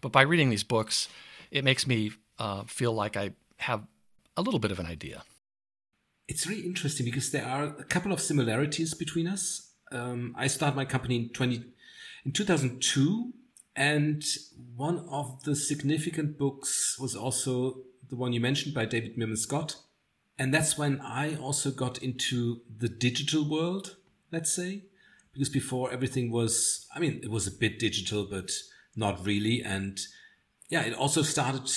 but 0.00 0.12
by 0.12 0.22
reading 0.22 0.50
these 0.50 0.64
books, 0.64 1.08
it 1.50 1.64
makes 1.64 1.86
me 1.86 2.12
uh, 2.38 2.64
feel 2.64 2.92
like 2.92 3.16
I 3.16 3.30
have 3.58 3.86
a 4.36 4.42
little 4.42 4.60
bit 4.60 4.70
of 4.70 4.78
an 4.78 4.86
idea. 4.86 5.22
It's 6.28 6.46
really 6.46 6.66
interesting 6.66 7.06
because 7.06 7.30
there 7.30 7.46
are 7.46 7.64
a 7.64 7.84
couple 7.84 8.12
of 8.12 8.20
similarities 8.20 8.94
between 8.94 9.28
us. 9.28 9.72
Um, 9.92 10.34
I 10.36 10.48
started 10.48 10.74
my 10.74 10.84
company 10.84 11.16
in 11.16 11.28
20 11.28 11.62
in 12.24 12.32
2002, 12.32 13.32
and 13.76 14.24
one 14.74 15.06
of 15.10 15.44
the 15.44 15.54
significant 15.54 16.38
books 16.38 16.96
was 16.98 17.14
also 17.14 17.82
the 18.08 18.16
one 18.16 18.32
you 18.32 18.40
mentioned 18.40 18.74
by 18.74 18.86
David 18.86 19.16
Meerman 19.16 19.38
Scott, 19.38 19.76
and 20.38 20.52
that's 20.52 20.78
when 20.78 21.00
I 21.00 21.36
also 21.36 21.70
got 21.70 22.02
into 22.02 22.62
the 22.78 22.88
digital 22.88 23.48
world. 23.48 23.96
Let's 24.32 24.54
say 24.54 24.82
because 25.32 25.48
before 25.50 25.92
everything 25.92 26.30
was, 26.30 26.86
I 26.94 26.98
mean, 26.98 27.20
it 27.22 27.30
was 27.30 27.46
a 27.46 27.50
bit 27.50 27.78
digital, 27.78 28.26
but 28.28 28.50
not 28.96 29.24
really, 29.24 29.62
and 29.62 30.00
yeah, 30.70 30.80
it 30.82 30.94
also 30.94 31.22
started 31.22 31.70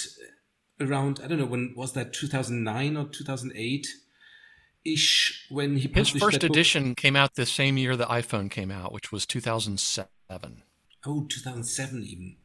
around 0.79 1.19
I 1.21 1.27
don't 1.27 1.39
know 1.39 1.45
when 1.45 1.73
was 1.75 1.91
that 1.93 2.13
2009 2.13 2.95
or 2.95 3.09
2008 3.09 3.87
ish 4.85 5.45
when 5.49 5.75
he 5.75 5.91
his 5.93 6.09
first 6.11 6.43
edition 6.43 6.95
came 6.95 7.17
out 7.17 7.35
the 7.35 7.45
same 7.45 7.77
year 7.77 7.97
the 7.97 8.05
iPhone 8.05 8.49
came 8.49 8.71
out, 8.71 8.93
which 8.93 9.11
was 9.11 9.25
2007. 9.25 10.63
Oh, 11.05 11.25
2007 11.29 12.03
even. 12.03 12.35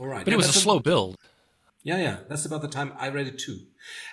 All 0.00 0.06
right, 0.06 0.24
but 0.24 0.30
yeah, 0.30 0.34
it 0.34 0.36
was 0.36 0.48
a 0.48 0.52
slow 0.52 0.78
build. 0.78 1.16
Yeah, 1.82 1.98
yeah, 1.98 2.16
that's 2.28 2.44
about 2.44 2.62
the 2.62 2.68
time 2.68 2.92
I 2.98 3.08
read 3.08 3.26
it 3.26 3.38
too. 3.38 3.60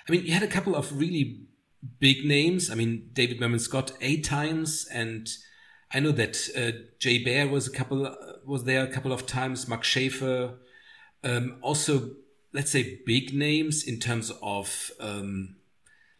I 0.08 0.12
mean, 0.12 0.24
you 0.24 0.32
had 0.32 0.42
a 0.42 0.48
couple 0.48 0.74
of 0.74 0.98
really 0.98 1.42
big 1.98 2.24
names. 2.24 2.70
I 2.70 2.74
mean, 2.74 3.10
David 3.12 3.40
Meerman 3.40 3.60
Scott 3.60 3.92
eight 4.00 4.24
times, 4.24 4.88
and 4.92 5.28
I 5.92 6.00
know 6.00 6.12
that 6.12 6.36
uh, 6.56 6.78
Jay 6.98 7.22
Baer 7.22 7.46
was 7.48 7.66
a 7.66 7.70
couple 7.70 8.06
uh, 8.06 8.14
was 8.44 8.64
there 8.64 8.84
a 8.84 8.92
couple 8.92 9.12
of 9.12 9.26
times. 9.26 9.68
Mark 9.68 9.84
Schaefer, 9.84 10.54
um, 11.22 11.58
also, 11.62 12.10
let's 12.52 12.70
say 12.70 13.00
big 13.06 13.34
names 13.34 13.84
in 13.84 13.98
terms 14.00 14.32
of 14.42 14.90
um, 15.00 15.56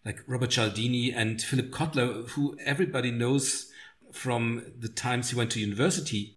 like 0.05 0.21
Robert 0.27 0.51
Cialdini 0.51 1.13
and 1.13 1.41
Philip 1.43 1.71
Kotler, 1.71 2.29
who 2.31 2.57
everybody 2.65 3.11
knows 3.11 3.71
from 4.13 4.73
the 4.79 4.89
times 4.89 5.31
he 5.31 5.37
went 5.37 5.51
to 5.53 5.61
university, 5.61 6.36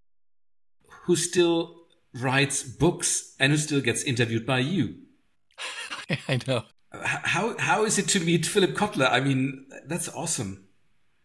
who 1.10 1.16
still 1.16 1.76
writes 2.14 2.62
books 2.62 3.36
and 3.40 3.52
who 3.52 3.58
still 3.58 3.82
gets 3.82 4.04
interviewed 4.04 4.46
by 4.46 4.60
you. 4.60 4.94
I 6.28 6.40
know. 6.48 6.66
How 6.92 7.58
how 7.58 7.84
is 7.84 7.98
it 7.98 8.08
to 8.10 8.20
meet 8.20 8.46
Philip 8.46 8.76
Kotler? 8.76 9.12
I 9.12 9.20
mean, 9.20 9.66
that's 9.88 10.08
awesome. 10.10 10.68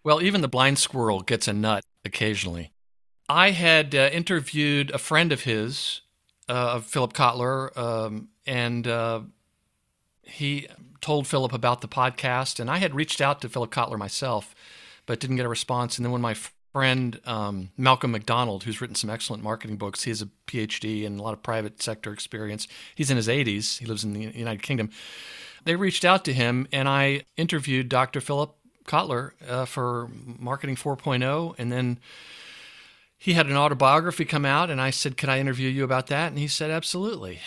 Well, 0.03 0.23
even 0.23 0.41
the 0.41 0.49
blind 0.49 0.79
squirrel 0.79 1.21
gets 1.21 1.49
a 1.49 1.53
nut 1.53 1.85
occasionally. 2.03 2.73
I 3.29 3.51
had 3.51 3.95
uh, 3.95 4.09
interviewed 4.11 4.91
a 4.91 4.99
friend 4.99 5.33
of 5.33 5.43
his 5.43 6.01
uh, 6.49 6.81
Philip 6.81 7.13
Kotler, 7.13 7.77
um, 7.77 8.29
and 8.47 8.89
uh, 8.89 9.21
he 10.23 10.67
told 11.03 11.27
Philip 11.27 11.53
about 11.53 11.83
the 11.83 11.89
podcast. 11.89 12.59
And 12.59 12.71
I 12.71 12.79
had 12.79 12.95
reached 12.95 13.21
out 13.21 13.43
to 13.43 13.51
Philip 13.51 13.71
Kotler 13.71 13.99
myself, 13.99 14.55
but 15.05 15.21
didn't 15.21 15.37
get 15.37 15.45
a 15.45 15.51
response. 15.51 15.99
And 15.99 16.07
then 16.07 16.13
when 16.13 16.23
my 16.23 16.35
friend 16.75 17.21
um, 17.25 17.71
Malcolm 17.79 18.11
McDonald, 18.11 18.65
who's 18.65 18.81
written 18.81 18.97
some 18.97 19.09
excellent 19.09 19.45
marketing 19.45 19.77
books, 19.77 20.03
he 20.03 20.11
has 20.11 20.21
a 20.21 20.29
PhD 20.49 21.07
and 21.07 21.21
a 21.21 21.23
lot 21.23 21.33
of 21.33 21.41
private 21.41 21.81
sector 21.81 22.13
experience. 22.13 22.67
He's 22.97 23.13
in 23.13 23.17
his 23.17 23.29
80s. 23.29 23.79
He 23.79 23.87
lives 23.87 24.03
in 24.03 24.13
the 24.13 24.23
United 24.23 24.61
Kingdom. 24.61 24.91
They 25.65 25.77
reached 25.77 26.05
out 26.05 26.25
to 26.25 26.33
him, 26.33 26.67
and 26.73 26.89
I 26.89 27.23
interviewed 27.37 27.89
Dr. 27.89 28.21
Philip 28.21 28.57
Kotler 28.87 29.31
uh, 29.49 29.67
for 29.67 30.11
Marketing 30.25 30.75
4.0, 30.75 31.55
and 31.59 31.71
then 31.71 32.01
he 33.17 33.35
had 33.35 33.47
an 33.47 33.57
autobiography 33.57 34.25
come 34.25 34.45
out, 34.45 34.69
and 34.69 34.81
I 34.81 34.91
said, 34.91 35.17
Could 35.17 35.29
I 35.29 35.39
interview 35.39 35.69
you 35.69 35.85
about 35.85 36.09
that? 36.09 36.27
And 36.33 36.41
he 36.41 36.49
said, 36.49 36.73
Absolutely. 36.73 37.39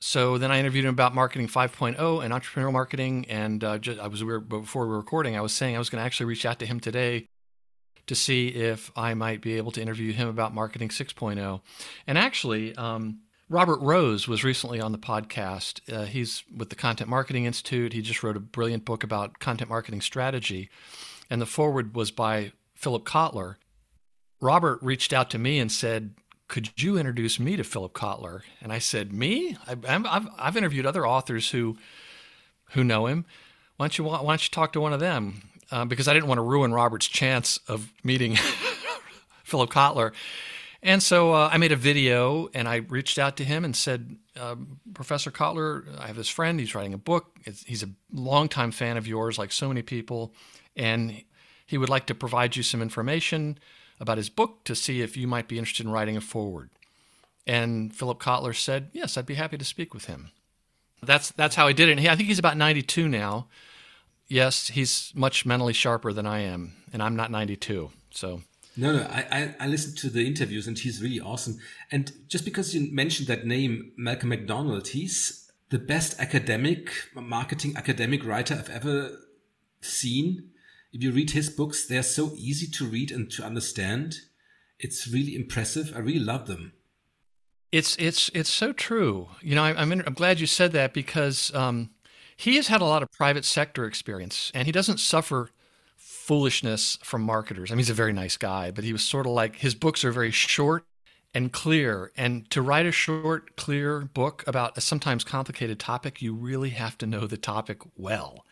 So 0.00 0.38
then 0.38 0.50
I 0.50 0.58
interviewed 0.58 0.86
him 0.86 0.94
about 0.94 1.14
marketing 1.14 1.46
5.0 1.46 2.24
and 2.24 2.32
entrepreneurial 2.32 2.72
marketing. 2.72 3.26
And 3.28 3.62
uh, 3.62 3.76
just, 3.76 4.00
I 4.00 4.06
was 4.06 4.24
we 4.24 4.32
were, 4.32 4.40
before 4.40 4.86
we 4.86 4.92
were 4.92 4.96
recording, 4.96 5.36
I 5.36 5.42
was 5.42 5.52
saying 5.52 5.76
I 5.76 5.78
was 5.78 5.90
going 5.90 6.00
to 6.00 6.06
actually 6.06 6.24
reach 6.24 6.46
out 6.46 6.58
to 6.60 6.66
him 6.66 6.80
today 6.80 7.28
to 8.06 8.14
see 8.14 8.48
if 8.48 8.90
I 8.96 9.14
might 9.14 9.40
be 9.40 9.56
able 9.56 9.72
to 9.72 9.82
interview 9.82 10.12
him 10.12 10.28
about 10.28 10.54
marketing 10.54 10.88
6.0. 10.88 11.60
And 12.06 12.18
actually, 12.18 12.74
um, 12.76 13.20
Robert 13.48 13.80
Rose 13.80 14.28
was 14.28 14.44
recently 14.44 14.80
on 14.80 14.92
the 14.92 14.98
podcast. 14.98 15.80
Uh, 15.92 16.04
he's 16.04 16.44
with 16.56 16.70
the 16.70 16.76
Content 16.76 17.10
Marketing 17.10 17.44
Institute. 17.44 17.92
He 17.92 18.02
just 18.02 18.22
wrote 18.22 18.36
a 18.36 18.40
brilliant 18.40 18.84
book 18.84 19.02
about 19.02 19.38
content 19.38 19.70
marketing 19.70 20.00
strategy. 20.00 20.70
And 21.28 21.40
the 21.40 21.46
foreword 21.46 21.94
was 21.94 22.10
by 22.10 22.52
Philip 22.74 23.04
Kotler. 23.04 23.56
Robert 24.40 24.78
reached 24.82 25.12
out 25.12 25.30
to 25.30 25.38
me 25.38 25.58
and 25.58 25.70
said, 25.70 26.14
could 26.50 26.82
you 26.82 26.98
introduce 26.98 27.38
me 27.38 27.56
to 27.56 27.62
Philip 27.62 27.92
Kotler? 27.92 28.42
And 28.60 28.72
I 28.72 28.78
said, 28.80 29.12
me? 29.12 29.56
I, 29.66 29.76
have 29.88 30.28
I've 30.36 30.56
interviewed 30.56 30.84
other 30.84 31.06
authors 31.06 31.50
who 31.50 31.76
who 32.72 32.84
know 32.84 33.06
him. 33.06 33.24
Why 33.76 33.84
don't 33.84 33.98
you 33.98 34.04
why 34.04 34.18
don't 34.18 34.42
you 34.42 34.50
talk 34.50 34.72
to 34.72 34.80
one 34.80 34.92
of 34.92 35.00
them? 35.00 35.49
Uh, 35.70 35.84
because 35.84 36.08
I 36.08 36.14
didn't 36.14 36.28
want 36.28 36.38
to 36.38 36.42
ruin 36.42 36.72
Robert's 36.72 37.06
chance 37.06 37.58
of 37.68 37.92
meeting 38.02 38.36
Philip 39.44 39.70
Kotler. 39.70 40.12
And 40.82 41.02
so 41.02 41.34
uh, 41.34 41.50
I 41.52 41.58
made 41.58 41.72
a 41.72 41.76
video 41.76 42.48
and 42.54 42.66
I 42.66 42.76
reached 42.76 43.18
out 43.18 43.36
to 43.36 43.44
him 43.44 43.64
and 43.64 43.76
said, 43.76 44.16
uh, 44.38 44.56
Professor 44.94 45.30
Kotler, 45.30 45.84
I 45.98 46.06
have 46.06 46.16
this 46.16 46.28
friend. 46.28 46.58
He's 46.58 46.74
writing 46.74 46.94
a 46.94 46.98
book. 46.98 47.36
It's, 47.44 47.62
he's 47.64 47.82
a 47.82 47.90
longtime 48.12 48.70
fan 48.72 48.96
of 48.96 49.06
yours, 49.06 49.38
like 49.38 49.52
so 49.52 49.68
many 49.68 49.82
people, 49.82 50.32
and 50.76 51.22
he 51.66 51.76
would 51.76 51.90
like 51.90 52.06
to 52.06 52.14
provide 52.14 52.56
you 52.56 52.62
some 52.62 52.80
information 52.80 53.58
about 54.00 54.16
his 54.16 54.30
book 54.30 54.64
to 54.64 54.74
see 54.74 55.02
if 55.02 55.16
you 55.16 55.26
might 55.26 55.48
be 55.48 55.58
interested 55.58 55.84
in 55.84 55.92
writing 55.92 56.16
a 56.16 56.20
foreword. 56.20 56.70
And 57.46 57.94
Philip 57.94 58.18
Kotler 58.18 58.56
said, 58.56 58.88
Yes, 58.92 59.16
I'd 59.16 59.26
be 59.26 59.34
happy 59.34 59.58
to 59.58 59.64
speak 59.64 59.92
with 59.92 60.06
him. 60.06 60.30
That's, 61.02 61.30
that's 61.30 61.56
how 61.56 61.68
he 61.68 61.74
did 61.74 61.88
it. 61.88 61.98
He, 61.98 62.08
I 62.08 62.16
think 62.16 62.28
he's 62.28 62.38
about 62.38 62.56
92 62.56 63.08
now. 63.08 63.48
Yes, 64.30 64.68
he's 64.68 65.12
much 65.14 65.44
mentally 65.44 65.74
sharper 65.74 66.12
than 66.12 66.26
I 66.26 66.40
am, 66.40 66.72
and 66.92 67.02
I'm 67.02 67.16
not 67.16 67.30
92. 67.30 67.90
So. 68.10 68.42
No, 68.76 68.92
no, 68.96 69.02
I, 69.02 69.26
I, 69.30 69.54
I 69.60 69.66
listened 69.66 69.98
to 69.98 70.08
the 70.08 70.26
interviews 70.26 70.66
and 70.66 70.78
he's 70.78 71.02
really 71.02 71.20
awesome. 71.20 71.58
And 71.90 72.12
just 72.28 72.44
because 72.44 72.74
you 72.74 72.90
mentioned 72.92 73.26
that 73.28 73.44
name, 73.44 73.92
Malcolm 73.96 74.28
McDonald, 74.28 74.88
he's 74.88 75.50
the 75.70 75.78
best 75.78 76.18
academic, 76.20 76.90
marketing 77.14 77.76
academic 77.76 78.24
writer 78.24 78.54
I've 78.54 78.70
ever 78.70 79.18
seen 79.82 80.50
if 80.92 81.02
you 81.02 81.12
read 81.12 81.30
his 81.30 81.50
books, 81.50 81.86
they're 81.86 82.02
so 82.02 82.32
easy 82.36 82.66
to 82.66 82.86
read 82.86 83.12
and 83.12 83.30
to 83.32 83.44
understand. 83.44 84.16
It's 84.78 85.06
really 85.06 85.36
impressive. 85.36 85.92
I 85.94 86.00
really 86.00 86.18
love 86.18 86.46
them. 86.46 86.72
It's 87.70 87.94
it's 87.96 88.30
it's 88.34 88.50
so 88.50 88.72
true. 88.72 89.28
You 89.40 89.54
know, 89.54 89.62
I, 89.62 89.70
am 89.70 89.92
I'm, 89.92 90.02
I'm 90.04 90.14
glad 90.14 90.40
you 90.40 90.46
said 90.46 90.72
that 90.72 90.92
because 90.92 91.54
um, 91.54 91.90
he 92.40 92.56
has 92.56 92.68
had 92.68 92.80
a 92.80 92.84
lot 92.84 93.02
of 93.02 93.10
private 93.12 93.44
sector 93.44 93.84
experience, 93.84 94.50
and 94.54 94.66
he 94.66 94.72
doesn't 94.72 94.98
suffer 94.98 95.50
foolishness 95.96 96.98
from 97.02 97.22
marketers. 97.22 97.70
I 97.70 97.74
mean, 97.74 97.80
he's 97.80 97.90
a 97.90 97.94
very 97.94 98.12
nice 98.12 98.36
guy, 98.36 98.70
but 98.70 98.84
he 98.84 98.92
was 98.92 99.02
sort 99.02 99.26
of 99.26 99.32
like 99.32 99.56
his 99.56 99.74
books 99.74 100.04
are 100.04 100.12
very 100.12 100.30
short 100.30 100.84
and 101.34 101.52
clear. 101.52 102.10
And 102.16 102.48
to 102.50 102.62
write 102.62 102.86
a 102.86 102.92
short, 102.92 103.56
clear 103.56 104.00
book 104.00 104.42
about 104.46 104.76
a 104.76 104.80
sometimes 104.80 105.24
complicated 105.24 105.78
topic, 105.78 106.22
you 106.22 106.34
really 106.34 106.70
have 106.70 106.96
to 106.98 107.06
know 107.06 107.26
the 107.26 107.36
topic 107.36 107.78
well 107.96 108.44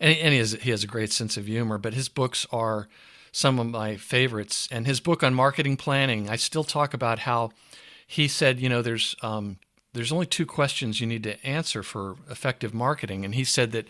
and, 0.00 0.16
and 0.18 0.32
he 0.32 0.38
has 0.38 0.52
he 0.52 0.70
has 0.70 0.84
a 0.84 0.88
great 0.88 1.12
sense 1.12 1.36
of 1.36 1.46
humor. 1.46 1.78
But 1.78 1.94
his 1.94 2.08
books 2.08 2.46
are 2.52 2.88
some 3.32 3.58
of 3.58 3.66
my 3.66 3.96
favorites. 3.96 4.68
And 4.70 4.86
his 4.86 5.00
book 5.00 5.22
on 5.22 5.34
marketing 5.34 5.76
planning, 5.76 6.28
I 6.28 6.36
still 6.36 6.64
talk 6.64 6.94
about 6.94 7.20
how 7.20 7.50
he 8.06 8.26
said, 8.26 8.58
you 8.58 8.68
know, 8.68 8.82
there's 8.82 9.14
um, 9.22 9.58
there's 9.98 10.12
only 10.12 10.26
two 10.26 10.46
questions 10.46 11.00
you 11.00 11.06
need 11.06 11.24
to 11.24 11.44
answer 11.44 11.82
for 11.82 12.14
effective 12.30 12.72
marketing, 12.72 13.24
and 13.24 13.34
he 13.34 13.42
said 13.42 13.72
that 13.72 13.88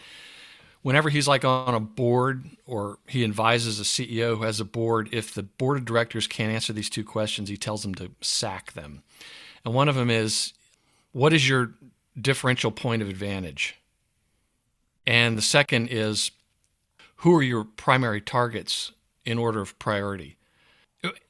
whenever 0.81 1.11
he's 1.11 1.29
like 1.29 1.45
on 1.45 1.75
a 1.75 1.81
board 1.81 2.47
or 2.65 2.99
he 3.07 3.23
advises 3.23 3.79
a 3.79 3.83
CEO 3.83 4.39
who 4.39 4.43
has 4.45 4.59
a 4.59 4.65
board, 4.65 5.11
if 5.13 5.35
the 5.35 5.43
board 5.43 5.77
of 5.77 5.85
directors 5.85 6.27
can't 6.27 6.51
answer 6.51 6.73
these 6.73 6.89
two 6.89 7.05
questions, 7.05 7.51
he 7.51 7.59
tells 7.59 7.83
them 7.83 7.95
to 7.95 8.11
sack 8.23 8.73
them. 8.73 9.03
And 9.67 9.75
one 9.75 9.87
of 9.87 9.97
them 9.97 10.09
is, 10.09 10.55
what 11.13 11.35
is 11.35 11.47
your 11.47 11.75
differential 12.19 12.71
point 12.71 13.03
of 13.03 13.11
advantage? 13.11 13.77
And 15.07 15.37
the 15.37 15.43
second 15.43 15.89
is, 15.91 16.31
who 17.17 17.35
are 17.37 17.43
your 17.43 17.65
primary 17.65 18.23
targets 18.23 18.93
in 19.27 19.37
order 19.37 19.61
of 19.61 19.79
priority? 19.79 20.38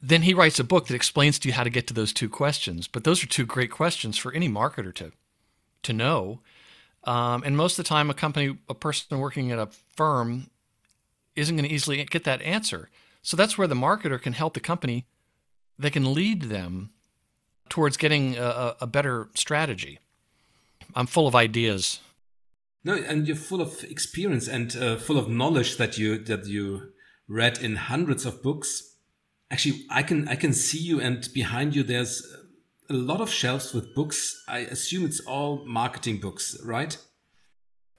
Then 0.01 0.23
he 0.23 0.35
writes 0.35 0.59
a 0.59 0.65
book 0.65 0.87
that 0.87 0.95
explains 0.95 1.39
to 1.39 1.49
you 1.49 1.55
how 1.55 1.65
to 1.65 1.71
get 1.71 1.87
to 1.89 1.95
those 1.95 2.13
two 2.13 2.29
questions. 2.29 2.89
But 2.89 3.05
those 3.05 3.23
are 3.23 3.27
two 3.27 3.45
great 3.45 3.71
questions 3.71 4.17
for 4.17 4.33
any 4.33 4.49
marketer 4.49 4.95
to 4.95 5.13
to 5.83 5.93
know. 5.93 6.41
Um, 7.05 7.43
and 7.45 7.57
most 7.57 7.79
of 7.79 7.85
the 7.85 7.89
time, 7.89 8.11
a 8.11 8.15
company, 8.15 8.59
a 8.69 8.75
person 8.75 9.19
working 9.19 9.53
at 9.53 9.59
a 9.59 9.69
firm, 9.95 10.51
isn't 11.37 11.55
going 11.57 11.69
to 11.69 11.75
easily 11.75 12.05
get 12.05 12.25
that 12.25 12.43
answer. 12.43 12.91
So 13.23 13.37
that's 13.37 13.57
where 13.57 13.69
the 13.69 13.75
marketer 13.75 14.21
can 14.21 14.33
help 14.33 14.55
the 14.55 14.61
company. 14.61 15.07
They 15.79 15.91
can 15.91 16.13
lead 16.13 16.43
them 16.45 16.91
towards 17.69 17.97
getting 17.97 18.37
a, 18.37 18.75
a 18.81 18.87
better 18.87 19.29
strategy. 19.35 20.01
I'm 20.95 21.07
full 21.07 21.27
of 21.27 21.35
ideas. 21.35 22.01
No, 22.85 22.95
and 22.95 23.27
you're 23.27 23.37
full 23.37 23.61
of 23.61 23.85
experience 23.85 24.49
and 24.49 24.75
uh, 24.77 24.97
full 24.97 25.19
of 25.19 25.29
knowledge 25.29 25.77
that 25.77 25.99
you 25.99 26.19
that 26.25 26.47
you 26.47 26.93
read 27.29 27.59
in 27.59 27.77
hundreds 27.77 28.25
of 28.25 28.43
books. 28.43 28.97
Actually, 29.51 29.85
I 29.91 30.03
can 30.03 30.29
I 30.29 30.37
can 30.37 30.53
see 30.53 30.79
you, 30.79 31.01
and 31.01 31.27
behind 31.33 31.75
you 31.75 31.83
there's 31.83 32.23
a 32.91 32.95
lot 32.95 33.21
of 33.21 33.31
shelves 33.31 33.73
with 33.73 33.95
books. 33.95 34.43
I 34.49 34.59
assume 34.59 35.05
it's 35.05 35.21
all 35.21 35.65
marketing 35.67 36.21
books, 36.21 36.57
right? 36.65 36.97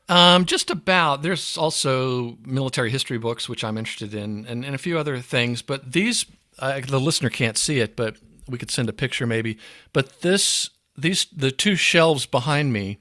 Um, 0.09 0.45
just 0.45 0.71
about. 0.71 1.21
There's 1.21 1.57
also 1.57 2.37
military 2.43 2.89
history 2.89 3.19
books, 3.19 3.47
which 3.47 3.63
I'm 3.63 3.77
interested 3.77 4.13
in, 4.13 4.45
and, 4.47 4.65
and 4.65 4.73
a 4.73 4.79
few 4.79 4.97
other 4.97 5.19
things. 5.19 5.61
But 5.61 5.91
these, 5.91 6.25
uh, 6.57 6.81
the 6.81 6.99
listener 6.99 7.29
can't 7.29 7.57
see 7.57 7.79
it, 7.79 7.95
but 7.95 8.17
we 8.47 8.57
could 8.57 8.71
send 8.71 8.89
a 8.89 8.93
picture 8.93 9.27
maybe. 9.27 9.59
But 9.93 10.21
this, 10.21 10.71
these, 10.97 11.25
the 11.25 11.51
two 11.51 11.75
shelves 11.75 12.25
behind 12.25 12.73
me, 12.73 12.97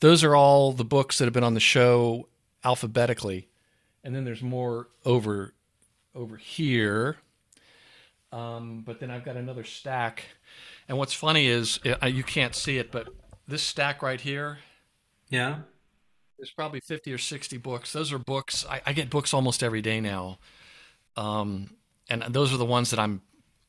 those 0.00 0.22
are 0.22 0.36
all 0.36 0.72
the 0.72 0.84
books 0.84 1.16
that 1.18 1.24
have 1.24 1.32
been 1.32 1.42
on 1.42 1.54
the 1.54 1.60
show 1.60 2.28
alphabetically, 2.64 3.48
and 4.04 4.14
then 4.14 4.24
there's 4.24 4.42
more 4.42 4.88
over, 5.06 5.54
over 6.14 6.36
here. 6.36 7.16
Um, 8.32 8.82
but 8.84 8.98
then 8.98 9.10
I've 9.10 9.24
got 9.24 9.36
another 9.36 9.62
stack, 9.62 10.24
and 10.88 10.96
what's 10.96 11.12
funny 11.12 11.46
is 11.46 11.78
you 12.06 12.24
can't 12.24 12.54
see 12.54 12.78
it, 12.78 12.90
but 12.90 13.08
this 13.46 13.62
stack 13.62 14.02
right 14.02 14.20
here. 14.20 14.58
Yeah. 15.28 15.58
There's 16.38 16.50
probably 16.50 16.80
50 16.80 17.12
or 17.12 17.18
60 17.18 17.58
books. 17.58 17.92
Those 17.92 18.12
are 18.12 18.18
books. 18.18 18.66
I, 18.68 18.80
I 18.86 18.92
get 18.92 19.10
books 19.10 19.32
almost 19.32 19.62
every 19.62 19.80
day 19.80 20.00
now. 20.00 20.38
Um, 21.16 21.76
and 22.08 22.22
those 22.22 22.52
are 22.52 22.56
the 22.56 22.64
ones 22.64 22.90
that 22.90 22.98
I'm 22.98 23.22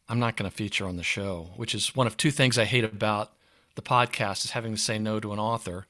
I'm 0.09 0.19
not 0.19 0.35
going 0.35 0.49
to 0.49 0.55
feature 0.55 0.85
on 0.85 0.97
the 0.97 1.03
show, 1.03 1.49
which 1.55 1.73
is 1.73 1.95
one 1.95 2.07
of 2.07 2.17
two 2.17 2.31
things 2.31 2.57
I 2.57 2.65
hate 2.65 2.83
about 2.83 3.31
the 3.75 3.81
podcast 3.81 4.43
is 4.43 4.51
having 4.51 4.73
to 4.73 4.77
say 4.77 4.99
no 4.99 5.19
to 5.19 5.31
an 5.33 5.39
author. 5.39 5.87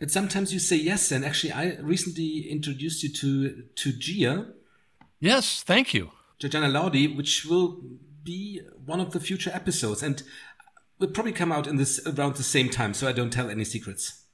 And 0.00 0.10
sometimes 0.10 0.52
you 0.52 0.58
say 0.58 0.76
yes, 0.76 1.10
and 1.12 1.24
actually, 1.24 1.52
I 1.52 1.76
recently 1.80 2.48
introduced 2.50 3.02
you 3.02 3.12
to 3.12 3.62
to 3.74 3.92
Gia. 3.92 4.52
Yes, 5.20 5.62
thank 5.62 5.94
you, 5.94 6.10
Georgiana 6.42 6.66
Laudi, 6.68 7.16
which 7.16 7.44
will 7.44 7.80
be 8.24 8.60
one 8.84 8.98
of 8.98 9.12
the 9.12 9.20
future 9.20 9.52
episodes, 9.54 10.02
and 10.02 10.24
will 10.98 11.06
probably 11.06 11.30
come 11.30 11.52
out 11.52 11.68
in 11.68 11.76
this 11.76 12.04
around 12.04 12.34
the 12.34 12.42
same 12.42 12.68
time. 12.68 12.94
So 12.94 13.06
I 13.06 13.12
don't 13.12 13.32
tell 13.32 13.48
any 13.48 13.64
secrets. 13.64 14.24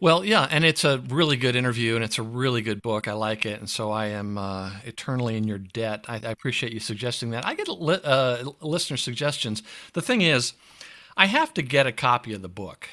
Well, 0.00 0.24
yeah, 0.24 0.48
and 0.50 0.64
it's 0.64 0.84
a 0.84 1.04
really 1.10 1.36
good 1.36 1.54
interview, 1.54 1.96
and 1.96 2.02
it's 2.02 2.16
a 2.16 2.22
really 2.22 2.62
good 2.62 2.80
book. 2.80 3.06
I 3.06 3.12
like 3.12 3.44
it, 3.44 3.60
and 3.60 3.68
so 3.68 3.90
I 3.90 4.06
am 4.06 4.38
uh, 4.38 4.70
eternally 4.84 5.36
in 5.36 5.44
your 5.44 5.58
debt. 5.58 6.06
I, 6.08 6.14
I, 6.14 6.30
appreciate 6.30 6.72
you 6.72 6.80
suggesting 6.80 7.28
that. 7.32 7.44
I 7.44 7.52
get 7.52 7.68
li- 7.68 8.00
uh, 8.02 8.44
listener 8.62 8.96
suggestions. 8.96 9.62
The 9.92 10.00
thing 10.00 10.22
is, 10.22 10.54
I 11.14 11.26
have 11.26 11.52
to 11.52 11.62
get 11.62 11.86
a 11.86 11.92
copy 11.92 12.32
of 12.32 12.40
the 12.40 12.48
book, 12.48 12.88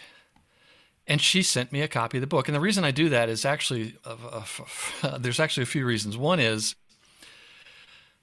and 1.08 1.22
she 1.22 1.42
sent 1.42 1.72
me 1.72 1.82
a 1.82 1.88
copy 1.88 2.18
of 2.18 2.22
the 2.22 2.28
book. 2.28 2.50
And 2.50 2.56
the 2.56 2.60
reason 2.60 2.84
I 2.84 2.92
do 2.92 3.08
that 3.08 3.30
is 3.30 3.46
actually 3.46 3.96
uh, 4.04 4.44
there's 5.18 5.40
actually 5.40 5.64
a 5.64 5.68
few 5.68 5.86
reasons. 5.86 6.18
One 6.18 6.42
is 6.42 6.76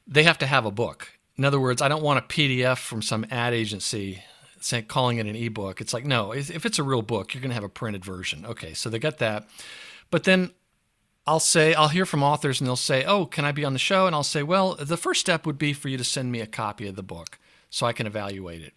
they 0.06 0.24
have 0.24 0.38
to 0.38 0.46
have 0.46 0.64
a 0.64 0.70
book. 0.70 1.08
In 1.36 1.44
other 1.44 1.60
words, 1.60 1.82
I 1.82 1.88
don't 1.88 2.02
want 2.02 2.18
a 2.18 2.28
PDF 2.28 2.78
from 2.78 3.02
some 3.02 3.26
ad 3.30 3.54
agency 3.54 4.22
saying 4.60 4.86
calling 4.86 5.18
it 5.18 5.26
an 5.26 5.36
ebook. 5.36 5.80
It's 5.80 5.92
like 5.92 6.04
no, 6.04 6.32
if 6.32 6.64
it's 6.64 6.78
a 6.78 6.82
real 6.82 7.02
book, 7.02 7.34
you're 7.34 7.40
going 7.40 7.50
to 7.50 7.54
have 7.54 7.64
a 7.64 7.68
printed 7.68 8.04
version. 8.04 8.46
Okay, 8.46 8.72
so 8.74 8.88
they 8.88 8.98
got 8.98 9.18
that, 9.18 9.46
but 10.10 10.24
then 10.24 10.52
I'll 11.26 11.40
say 11.40 11.74
I'll 11.74 11.88
hear 11.88 12.06
from 12.06 12.22
authors 12.22 12.60
and 12.60 12.68
they'll 12.68 12.76
say, 12.76 13.04
"Oh, 13.04 13.26
can 13.26 13.44
I 13.44 13.52
be 13.52 13.64
on 13.64 13.72
the 13.72 13.78
show?" 13.78 14.06
And 14.06 14.14
I'll 14.14 14.22
say, 14.22 14.42
"Well, 14.42 14.74
the 14.74 14.96
first 14.96 15.20
step 15.20 15.46
would 15.46 15.58
be 15.58 15.72
for 15.72 15.88
you 15.88 15.96
to 15.96 16.04
send 16.04 16.30
me 16.30 16.40
a 16.40 16.46
copy 16.46 16.86
of 16.86 16.96
the 16.96 17.02
book 17.02 17.38
so 17.70 17.86
I 17.86 17.92
can 17.92 18.06
evaluate 18.06 18.62
it." 18.62 18.74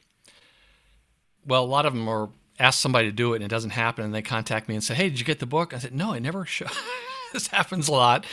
Well, 1.46 1.64
a 1.64 1.66
lot 1.66 1.86
of 1.86 1.94
them 1.94 2.08
are 2.08 2.30
ask 2.60 2.80
somebody 2.80 3.08
to 3.08 3.12
do 3.12 3.34
it 3.34 3.38
and 3.38 3.46
it 3.46 3.50
doesn't 3.50 3.72
happen, 3.72 4.04
and 4.04 4.14
they 4.14 4.22
contact 4.22 4.68
me 4.68 4.76
and 4.76 4.84
say, 4.84 4.96
"Hey, 4.96 5.10
did 5.10 5.20
you 5.20 5.26
get 5.26 5.40
the 5.40 5.46
book?" 5.46 5.74
I 5.74 5.80
said, 5.80 5.94
"No, 5.94 6.14
I 6.14 6.20
never 6.20 6.46
show." 6.46 6.68
this 7.34 7.48
happens 7.48 7.88
a 7.88 7.92
lot. 7.92 8.26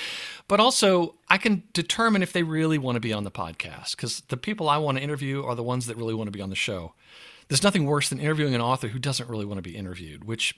But 0.46 0.60
also, 0.60 1.14
I 1.28 1.38
can 1.38 1.62
determine 1.72 2.22
if 2.22 2.32
they 2.32 2.42
really 2.42 2.76
want 2.78 2.96
to 2.96 3.00
be 3.00 3.12
on 3.12 3.24
the 3.24 3.30
podcast 3.30 3.92
because 3.96 4.20
the 4.28 4.36
people 4.36 4.68
I 4.68 4.76
want 4.76 4.98
to 4.98 5.04
interview 5.04 5.42
are 5.42 5.54
the 5.54 5.62
ones 5.62 5.86
that 5.86 5.96
really 5.96 6.14
want 6.14 6.26
to 6.28 6.32
be 6.32 6.42
on 6.42 6.50
the 6.50 6.56
show 6.56 6.94
there's 7.48 7.62
nothing 7.62 7.86
worse 7.86 8.08
than 8.08 8.20
interviewing 8.20 8.54
an 8.54 8.60
author 8.60 8.88
who 8.88 8.98
doesn't 8.98 9.28
really 9.28 9.44
want 9.44 9.58
to 9.58 9.62
be 9.62 9.76
interviewed, 9.76 10.24
which 10.24 10.54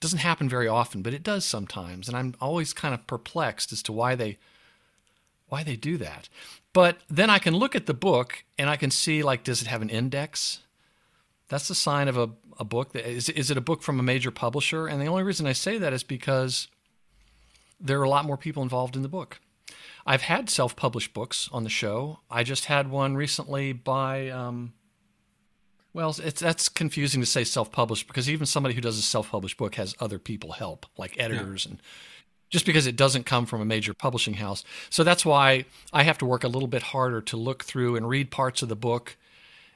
doesn't 0.00 0.20
happen 0.20 0.48
very 0.48 0.68
often, 0.68 1.02
but 1.02 1.14
it 1.14 1.22
does 1.22 1.44
sometimes. 1.44 2.08
And 2.08 2.16
I'm 2.16 2.34
always 2.40 2.72
kind 2.72 2.94
of 2.94 3.06
perplexed 3.06 3.72
as 3.72 3.82
to 3.84 3.92
why 3.92 4.14
they 4.14 4.38
why 5.48 5.62
they 5.62 5.76
do 5.76 5.96
that. 5.96 6.28
But 6.74 6.98
then 7.08 7.30
I 7.30 7.38
can 7.38 7.56
look 7.56 7.74
at 7.74 7.86
the 7.86 7.94
book 7.94 8.44
and 8.58 8.68
I 8.68 8.76
can 8.76 8.90
see 8.90 9.22
like 9.22 9.44
does 9.44 9.62
it 9.62 9.68
have 9.68 9.82
an 9.82 9.90
index? 9.90 10.60
That's 11.48 11.68
the 11.68 11.74
sign 11.74 12.08
of 12.08 12.18
a, 12.18 12.30
a 12.58 12.64
book 12.64 12.92
that 12.92 13.08
is 13.08 13.28
is 13.30 13.50
it 13.50 13.56
a 13.56 13.62
book 13.62 13.82
from 13.82 13.98
a 13.98 14.02
major 14.02 14.30
publisher? 14.30 14.86
And 14.86 15.00
the 15.00 15.06
only 15.06 15.22
reason 15.22 15.46
I 15.46 15.54
say 15.54 15.78
that 15.78 15.94
is 15.94 16.02
because 16.02 16.68
there 17.80 18.00
are 18.00 18.04
a 18.04 18.10
lot 18.10 18.24
more 18.24 18.36
people 18.36 18.62
involved 18.62 18.96
in 18.96 19.02
the 19.02 19.08
book. 19.08 19.40
I've 20.06 20.22
had 20.22 20.48
self-published 20.48 21.12
books 21.12 21.48
on 21.52 21.64
the 21.64 21.70
show. 21.70 22.20
I 22.30 22.42
just 22.42 22.64
had 22.66 22.90
one 22.90 23.16
recently 23.16 23.72
by 23.72 24.30
um, 24.30 24.72
well, 25.92 26.14
it's 26.22 26.40
that's 26.40 26.68
confusing 26.68 27.20
to 27.20 27.26
say 27.26 27.44
self-published 27.44 28.06
because 28.06 28.30
even 28.30 28.46
somebody 28.46 28.74
who 28.74 28.80
does 28.80 28.98
a 28.98 29.02
self-published 29.02 29.56
book 29.56 29.74
has 29.74 29.94
other 30.00 30.18
people 30.18 30.52
help, 30.52 30.86
like 30.96 31.18
editors 31.18 31.64
yeah. 31.64 31.72
and 31.72 31.82
just 32.50 32.64
because 32.64 32.86
it 32.86 32.96
doesn't 32.96 33.26
come 33.26 33.44
from 33.46 33.60
a 33.60 33.66
major 33.66 33.92
publishing 33.92 34.34
house. 34.34 34.64
So 34.90 35.04
that's 35.04 35.24
why 35.24 35.66
I 35.92 36.04
have 36.04 36.18
to 36.18 36.26
work 36.26 36.44
a 36.44 36.48
little 36.48 36.68
bit 36.68 36.82
harder 36.82 37.20
to 37.20 37.36
look 37.36 37.64
through 37.64 37.96
and 37.96 38.08
read 38.08 38.30
parts 38.30 38.62
of 38.62 38.68
the 38.68 38.76
book 38.76 39.16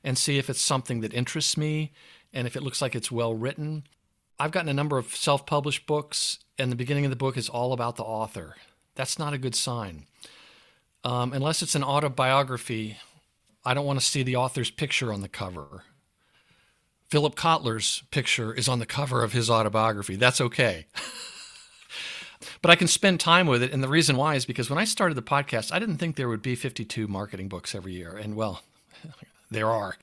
and 0.03 0.17
see 0.17 0.38
if 0.38 0.49
it's 0.49 0.61
something 0.61 1.01
that 1.01 1.12
interests 1.12 1.57
me 1.57 1.93
and 2.33 2.47
if 2.47 2.57
it 2.57 2.62
looks 2.62 2.81
like 2.81 2.95
it's 2.95 3.12
well 3.12 3.35
written. 3.35 3.85
I've 4.38 4.53
gotten 4.53 4.71
a 4.71 4.75
number 4.75 4.97
of 4.97 5.15
self-published 5.15 5.87
books 5.87 6.38
and 6.62 6.72
the 6.72 6.77
beginning 6.77 7.05
of 7.05 7.11
the 7.11 7.16
book 7.16 7.37
is 7.37 7.48
all 7.48 7.72
about 7.72 7.96
the 7.96 8.05
author. 8.05 8.57
That's 8.94 9.18
not 9.18 9.35
a 9.35 9.38
good 9.38 9.55
sign. 9.55 10.07
Um, 11.05 11.33
unless 11.33 11.62
it's 11.62 11.75
an 11.75 11.85
autobiography, 11.85 12.96
I 13.64 13.75
don't 13.75 13.87
want 13.87 13.98
to 13.98 14.05
see 14.05 14.22
the 14.22 14.37
author's 14.37 14.70
picture 14.70 15.12
on 15.12 15.20
the 15.20 15.29
cover 15.29 15.83
Philip 17.12 17.35
Kotler's 17.35 18.03
picture 18.11 18.55
is 18.55 18.68
on 18.68 18.79
the 18.79 18.87
cover 18.87 19.22
of 19.22 19.35
his 19.35 19.51
autobiography. 19.51 20.16
That's 20.16 20.40
okay. 20.40 20.87
but 22.62 22.70
I 22.70 22.75
can 22.75 22.88
spend 22.88 23.20
time 23.20 23.46
with 23.46 23.62
it. 23.62 23.70
And 23.70 23.85
the 23.85 23.88
reason 23.88 24.16
why 24.16 24.35
is 24.35 24.46
because 24.46 24.70
when 24.70 24.79
I 24.79 24.85
started 24.85 25.14
the 25.14 25.20
podcast, 25.20 25.75
I 25.75 25.79
didn't 25.79 25.98
think 25.98 26.16
there 26.16 26.31
would 26.31 26.40
be 26.40 26.55
52 26.55 27.07
marketing 27.09 27.48
books 27.48 27.75
every 27.75 27.92
year. 27.92 28.16
And 28.16 28.35
well, 28.35 28.62
there 29.51 29.68
are 29.68 29.98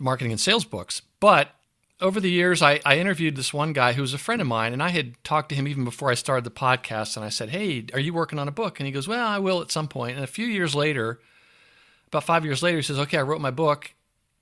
marketing 0.00 0.32
and 0.32 0.40
sales 0.40 0.64
books. 0.64 1.02
But 1.20 1.54
over 2.00 2.20
the 2.20 2.30
years, 2.30 2.62
I, 2.62 2.80
I, 2.84 2.98
interviewed 2.98 3.36
this 3.36 3.52
one 3.52 3.72
guy 3.72 3.92
who 3.92 4.02
was 4.02 4.14
a 4.14 4.18
friend 4.18 4.40
of 4.40 4.46
mine, 4.46 4.72
and 4.72 4.82
I 4.82 4.88
had 4.88 5.22
talked 5.22 5.50
to 5.50 5.54
him 5.54 5.68
even 5.68 5.84
before 5.84 6.10
I 6.10 6.14
started 6.14 6.44
the 6.44 6.50
podcast. 6.50 7.16
And 7.16 7.24
I 7.24 7.28
said, 7.28 7.50
Hey, 7.50 7.86
are 7.92 8.00
you 8.00 8.14
working 8.14 8.38
on 8.38 8.48
a 8.48 8.52
book? 8.52 8.80
And 8.80 8.86
he 8.86 8.92
goes, 8.92 9.06
Well, 9.06 9.26
I 9.26 9.38
will 9.38 9.60
at 9.60 9.70
some 9.70 9.88
point. 9.88 10.16
And 10.16 10.24
a 10.24 10.28
few 10.28 10.46
years 10.46 10.74
later, 10.74 11.20
about 12.08 12.24
five 12.24 12.44
years 12.44 12.62
later, 12.62 12.78
he 12.78 12.82
says, 12.82 12.98
Okay, 12.98 13.18
I 13.18 13.22
wrote 13.22 13.40
my 13.40 13.50
book. 13.50 13.92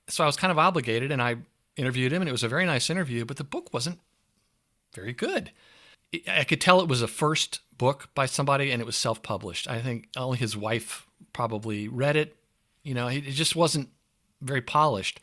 So 0.07 0.23
I 0.23 0.27
was 0.27 0.37
kind 0.37 0.51
of 0.51 0.57
obligated, 0.57 1.11
and 1.11 1.21
I 1.21 1.37
interviewed 1.75 2.11
him, 2.11 2.21
and 2.21 2.29
it 2.29 2.33
was 2.33 2.43
a 2.43 2.49
very 2.49 2.65
nice 2.65 2.89
interview, 2.89 3.25
but 3.25 3.37
the 3.37 3.43
book 3.43 3.73
wasn't 3.73 3.99
very 4.93 5.13
good. 5.13 5.51
I 6.27 6.43
could 6.43 6.59
tell 6.59 6.81
it 6.81 6.87
was 6.87 7.01
a 7.01 7.07
first 7.07 7.59
book 7.77 8.09
by 8.15 8.25
somebody, 8.25 8.71
and 8.71 8.81
it 8.81 8.85
was 8.85 8.95
self 8.95 9.21
published. 9.21 9.67
I 9.67 9.81
think 9.81 10.07
only 10.17 10.37
his 10.37 10.57
wife 10.57 11.07
probably 11.33 11.87
read 11.87 12.15
it. 12.15 12.35
You 12.83 12.93
know, 12.93 13.07
it 13.07 13.21
just 13.21 13.55
wasn't 13.55 13.89
very 14.41 14.61
polished. 14.61 15.19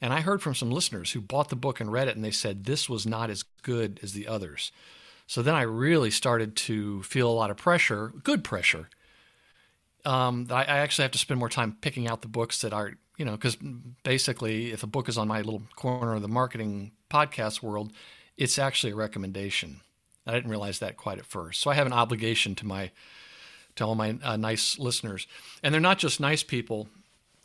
And 0.00 0.12
I 0.12 0.20
heard 0.20 0.42
from 0.42 0.54
some 0.54 0.70
listeners 0.70 1.12
who 1.12 1.20
bought 1.20 1.48
the 1.48 1.56
book 1.56 1.80
and 1.80 1.90
read 1.90 2.08
it, 2.08 2.16
and 2.16 2.24
they 2.24 2.30
said 2.30 2.64
this 2.64 2.88
was 2.88 3.06
not 3.06 3.30
as 3.30 3.42
good 3.62 3.98
as 4.02 4.12
the 4.12 4.28
others. 4.28 4.70
So 5.26 5.42
then 5.42 5.54
I 5.54 5.62
really 5.62 6.10
started 6.10 6.56
to 6.56 7.02
feel 7.02 7.28
a 7.28 7.32
lot 7.32 7.50
of 7.50 7.56
pressure, 7.56 8.12
good 8.22 8.44
pressure. 8.44 8.88
Um, 10.04 10.46
I, 10.50 10.62
I 10.62 10.78
actually 10.78 11.02
have 11.02 11.10
to 11.12 11.18
spend 11.18 11.40
more 11.40 11.48
time 11.48 11.76
picking 11.80 12.08
out 12.08 12.22
the 12.22 12.28
books 12.28 12.60
that 12.62 12.72
are 12.72 12.94
you 13.18 13.24
know, 13.24 13.32
because 13.32 13.58
basically, 14.04 14.70
if 14.70 14.82
a 14.84 14.86
book 14.86 15.08
is 15.08 15.18
on 15.18 15.28
my 15.28 15.38
little 15.42 15.62
corner 15.74 16.14
of 16.14 16.22
the 16.22 16.28
marketing 16.28 16.92
podcast 17.10 17.62
world, 17.62 17.92
it's 18.36 18.58
actually 18.58 18.92
a 18.92 18.96
recommendation. 18.96 19.80
I 20.24 20.32
didn't 20.32 20.50
realize 20.50 20.78
that 20.78 20.96
quite 20.96 21.18
at 21.18 21.26
first. 21.26 21.60
So 21.60 21.70
I 21.70 21.74
have 21.74 21.86
an 21.86 21.92
obligation 21.92 22.54
to 22.54 22.66
my 22.66 22.92
to 23.74 23.84
all 23.84 23.94
my 23.94 24.18
uh, 24.22 24.36
nice 24.36 24.78
listeners, 24.78 25.26
and 25.62 25.74
they're 25.74 25.80
not 25.80 25.98
just 25.98 26.20
nice 26.20 26.44
people. 26.44 26.88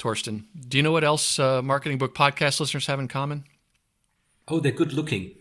Torsten, 0.03 0.43
do 0.67 0.75
you 0.77 0.83
know 0.83 0.91
what 0.91 1.05
else 1.05 1.39
uh, 1.39 1.61
marketing 1.61 1.97
book 1.97 2.13
podcast 2.13 2.59
listeners 2.59 2.87
have 2.87 2.99
in 2.99 3.07
common? 3.07 3.45
Oh, 4.49 4.59
they're 4.59 4.73
good 4.73 4.91
looking. 4.91 5.31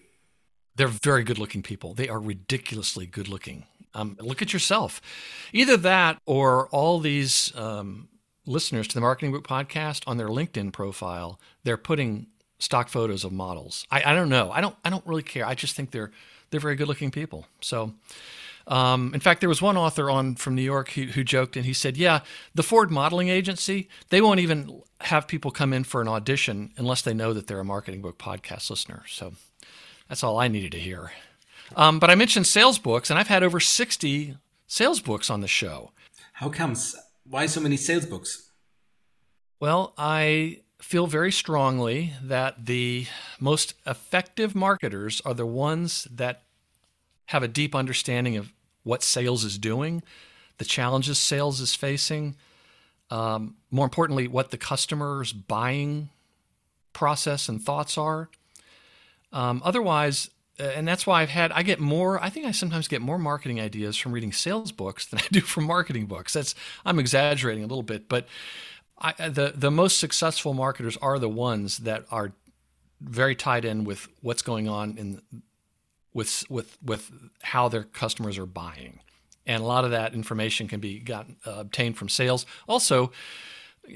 They're 0.77 0.87
very 0.87 1.25
good 1.25 1.38
looking 1.38 1.62
people. 1.62 1.94
They 1.94 2.09
are 2.09 2.20
ridiculously 2.20 3.05
good 3.05 3.27
looking. 3.27 3.64
Um, 3.92 4.16
look 4.20 4.40
at 4.40 4.53
yourself. 4.53 5.01
Either 5.53 5.77
that 5.79 6.20
or 6.27 6.68
all 6.68 7.01
these 7.01 7.53
um, 7.57 8.09
listeners 8.46 8.87
to 8.87 8.94
the 8.94 9.01
Marketing 9.01 9.33
Book 9.33 9.46
podcast 9.46 10.05
on 10.07 10.16
their 10.16 10.29
LinkedIn 10.29 10.72
profile, 10.72 11.40
they're 11.64 11.77
putting 11.77 12.29
stock 12.61 12.88
photos 12.88 13.25
of 13.25 13.33
models. 13.33 13.85
I, 13.90 14.12
I 14.12 14.14
don't 14.14 14.29
know. 14.29 14.53
I 14.53 14.61
don't. 14.61 14.77
I 14.85 14.90
don't 14.90 15.07
really 15.09 15.25
care. 15.25 15.44
I 15.44 15.57
just 15.57 15.75
think 15.75 15.90
they're 15.90 16.12
they're 16.51 16.61
very 16.61 16.77
good 16.77 16.87
looking 16.87 17.11
people. 17.11 17.46
So. 17.61 17.94
Um, 18.66 19.12
in 19.14 19.20
fact, 19.20 19.40
there 19.40 19.48
was 19.48 19.61
one 19.61 19.77
author 19.77 20.11
on 20.11 20.37
from 20.37 20.55
New 20.55 20.62
York 20.62 20.90
who, 20.90 21.05
who 21.05 21.25
joked 21.25 21.57
and 21.57 21.66
he 21.66 21.72
said, 21.72 21.96
"Yeah, 21.96 22.20
the 22.55 22.62
Ford 22.62 22.90
Modeling 22.90 23.29
Agency 23.29 23.88
they 24.11 24.20
won't 24.20 24.40
even 24.40 24.83
have 25.01 25.27
people 25.27 25.51
come 25.51 25.72
in 25.72 25.85
for 25.85 26.01
an 26.01 26.09
audition 26.09 26.72
unless 26.77 27.03
they 27.03 27.14
know 27.14 27.33
that 27.33 27.46
they're 27.46 27.61
a 27.61 27.64
marketing 27.64 28.03
book 28.03 28.18
podcast 28.18 28.70
listener." 28.70 29.03
So 29.09 29.35
that's 30.09 30.22
all 30.22 30.38
I 30.38 30.48
needed 30.48 30.72
to 30.72 30.79
hear. 30.79 31.12
Um, 31.77 31.98
but 31.98 32.11
I 32.11 32.14
mentioned 32.14 32.46
sales 32.46 32.79
books, 32.79 33.11
and 33.11 33.18
I've 33.18 33.29
had 33.29 33.42
over 33.42 33.59
60 33.61 34.37
sales 34.66 35.01
books 35.01 35.31
on 35.31 35.40
the 35.40 35.48
show. 35.48 35.92
How 36.35 36.48
comes? 36.48 36.96
Why 37.25 37.46
so 37.46 37.61
many 37.61 37.77
sales 37.77 38.07
books? 38.07 38.51
Well, 39.61 39.94
I 39.96 40.61
feel 40.81 41.07
very 41.07 41.31
strongly 41.31 42.12
that 42.22 42.66
the 42.66 43.07
most 43.38 43.75
effective 43.87 44.55
marketers 44.55 45.22
are 45.25 45.35
the 45.35 45.46
ones 45.46 46.09
that 46.11 46.42
have 47.26 47.42
a 47.42 47.48
deep 47.48 47.74
understanding 47.74 48.37
of 48.37 48.52
what 48.82 49.02
sales 49.02 49.44
is 49.44 49.58
doing, 49.58 50.02
the 50.58 50.64
challenges 50.64 51.18
sales 51.18 51.61
is 51.61 51.74
facing, 51.74 52.37
um, 53.11 53.56
more 53.70 53.85
importantly, 53.85 54.28
what 54.28 54.50
the 54.50 54.58
customer's 54.58 55.32
buying 55.32 56.11
process 56.92 57.48
and 57.48 57.62
thoughts 57.62 57.96
are. 57.96 58.28
Um, 59.32 59.62
otherwise, 59.64 60.30
and 60.58 60.87
that's 60.87 61.06
why 61.06 61.22
I've 61.22 61.30
had 61.30 61.50
I 61.52 61.62
get 61.62 61.80
more. 61.80 62.22
I 62.22 62.28
think 62.28 62.46
I 62.46 62.50
sometimes 62.50 62.88
get 62.88 63.00
more 63.00 63.18
marketing 63.18 63.61
ideas 63.61 63.96
from 63.96 64.12
reading 64.12 64.32
sales 64.32 64.72
books 64.72 65.06
than 65.06 65.20
I 65.20 65.24
do 65.30 65.40
from 65.40 65.64
marketing 65.64 66.06
books. 66.06 66.32
That's 66.32 66.54
I'm 66.85 66.98
exaggerating 66.98 67.64
a 67.64 67.66
little 67.66 67.82
bit, 67.82 68.08
but 68.08 68.26
I, 68.98 69.14
uh, 69.18 69.28
the 69.30 69.52
the 69.54 69.70
most 69.70 69.98
successful 69.98 70.54
marketers 70.54 70.96
are 70.98 71.18
the 71.18 71.28
ones 71.28 71.78
that 71.78 72.04
are 72.11 72.32
very 73.00 73.35
tied 73.35 73.64
in 73.64 73.85
with 73.85 74.08
what's 74.20 74.42
going 74.42 74.68
on 74.68 74.96
in 74.98 75.22
with 76.14 76.44
with 76.51 76.79
with 76.83 77.11
how 77.42 77.68
their 77.68 77.85
customers 77.85 78.38
are 78.38 78.46
buying, 78.46 79.01
and 79.46 79.62
a 79.62 79.66
lot 79.66 79.85
of 79.85 79.90
that 79.90 80.14
information 80.14 80.68
can 80.68 80.81
be 80.81 80.98
gotten 80.98 81.37
uh, 81.46 81.53
obtained 81.53 81.96
from 81.96 82.09
sales. 82.09 82.46
Also, 82.68 83.12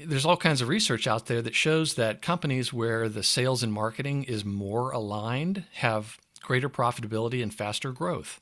there's 0.05 0.25
all 0.25 0.37
kinds 0.37 0.61
of 0.61 0.67
research 0.67 1.07
out 1.07 1.27
there 1.27 1.41
that 1.41 1.55
shows 1.55 1.93
that 1.95 2.21
companies 2.21 2.73
where 2.73 3.07
the 3.07 3.23
sales 3.23 3.63
and 3.63 3.71
marketing 3.71 4.23
is 4.23 4.43
more 4.43 4.91
aligned 4.91 5.65
have 5.75 6.17
greater 6.41 6.69
profitability 6.69 7.41
and 7.41 7.53
faster 7.53 7.91
growth. 7.91 8.41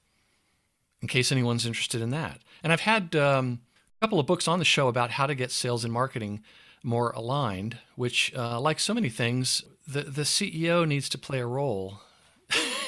In 1.01 1.07
case 1.07 1.31
anyone's 1.31 1.65
interested 1.65 2.01
in 2.01 2.09
that, 2.11 2.39
and 2.63 2.73
I've 2.73 2.81
had 2.81 3.15
um, 3.15 3.59
a 3.99 4.05
couple 4.05 4.19
of 4.19 4.25
books 4.25 4.47
on 4.47 4.59
the 4.59 4.65
show 4.65 4.87
about 4.87 5.11
how 5.11 5.27
to 5.27 5.35
get 5.35 5.51
sales 5.51 5.83
and 5.83 5.93
marketing 5.93 6.41
more 6.81 7.11
aligned. 7.11 7.77
Which, 7.95 8.33
uh, 8.35 8.59
like 8.59 8.79
so 8.79 8.93
many 8.93 9.09
things, 9.09 9.63
the 9.87 10.03
the 10.03 10.23
CEO 10.23 10.87
needs 10.87 11.09
to 11.09 11.17
play 11.17 11.39
a 11.39 11.45
role 11.45 11.99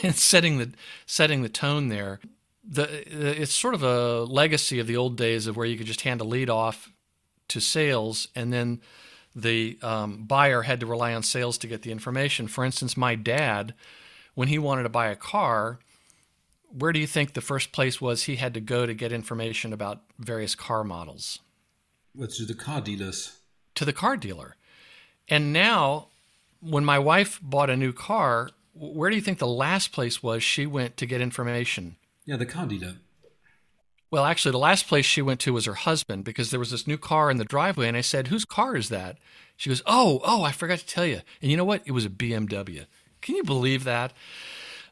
setting 0.12 0.58
the 0.58 0.72
setting 1.06 1.42
the 1.42 1.50
tone 1.50 1.90
there. 1.90 2.20
The, 2.70 3.42
it's 3.42 3.54
sort 3.54 3.76
of 3.76 3.84
a 3.84 4.24
legacy 4.24 4.80
of 4.80 4.88
the 4.88 4.98
old 4.98 5.16
days 5.16 5.48
of 5.48 5.56
where 5.56 5.66
you 5.66 5.78
could 5.78 5.88
just 5.88 6.02
hand 6.02 6.20
a 6.20 6.26
lead 6.26 6.50
off 6.50 6.92
to 7.48 7.62
sales 7.62 8.28
and 8.36 8.52
then 8.52 8.82
the 9.34 9.78
um, 9.82 10.24
buyer 10.26 10.64
had 10.64 10.82
to 10.82 10.86
rely 10.86 11.14
on 11.14 11.24
sales 11.24 11.58
to 11.60 11.68
get 11.68 11.84
the 11.84 11.92
information. 11.92 12.48
For 12.48 12.66
instance, 12.66 12.98
my 12.98 13.16
dad 13.16 13.74
when 14.38 14.50
he 14.50 14.60
wanted 14.60 14.84
to 14.84 14.90
buy 14.90 15.08
a 15.08 15.16
car, 15.16 15.80
where 16.70 16.94
do 16.94 17.00
you 17.00 17.08
think 17.08 17.34
the 17.34 17.42
first 17.42 17.72
place 17.72 18.00
was 18.00 18.24
he 18.24 18.36
had 18.36 18.54
to 18.54 18.62
go 18.62 18.86
to 18.86 18.94
get 18.94 19.12
information 19.12 19.74
about 19.74 20.04
various 20.20 20.54
car 20.54 20.84
models? 20.84 21.40
Well, 22.14 22.28
to 22.28 22.46
the 22.46 22.54
car 22.54 22.82
dealers. 22.82 23.40
To 23.74 23.84
the 23.84 23.94
car 23.94 24.16
dealer. 24.16 24.56
And 25.28 25.52
now, 25.52 26.10
when 26.62 26.86
my 26.86 27.00
wife 27.00 27.40
bought 27.42 27.72
a 27.72 27.76
new 27.76 27.92
car, 27.92 28.52
where 28.80 29.10
do 29.10 29.16
you 29.16 29.22
think 29.22 29.40
the 29.40 29.48
last 29.48 29.92
place 29.92 30.22
was 30.22 30.44
she 30.44 30.66
went 30.66 30.98
to 30.98 31.06
get 31.06 31.22
information? 31.22 31.96
Yeah, 32.26 32.38
the 32.38 32.46
car. 32.46 32.68
Well, 34.10 34.24
actually, 34.24 34.52
the 34.52 34.58
last 34.58 34.88
place 34.88 35.06
she 35.06 35.22
went 35.22 35.40
to 35.42 35.54
was 35.54 35.66
her 35.66 35.74
husband 35.74 36.24
because 36.24 36.52
there 36.52 36.60
was 36.60 36.72
this 36.72 36.88
new 36.88 36.98
car 36.98 37.30
in 37.30 37.38
the 37.38 37.46
driveway. 37.46 37.88
And 37.88 37.98
I 37.98 38.02
said, 38.02 38.28
Whose 38.28 38.46
car 38.46 38.76
is 38.76 38.90
that? 38.90 39.18
She 39.58 39.70
goes, 39.70 39.82
Oh, 39.86 40.22
oh, 40.24 40.44
I 40.44 40.52
forgot 40.52 40.80
to 40.80 40.86
tell 40.86 41.06
you. 41.06 41.22
And 41.42 41.52
you 41.52 41.58
know 41.58 41.66
what? 41.66 41.82
It 41.86 41.92
was 41.92 42.06
a 42.06 42.10
BMW. 42.10 42.86
Can 43.22 43.36
you 43.36 43.44
believe 43.44 43.84
that? 43.84 44.14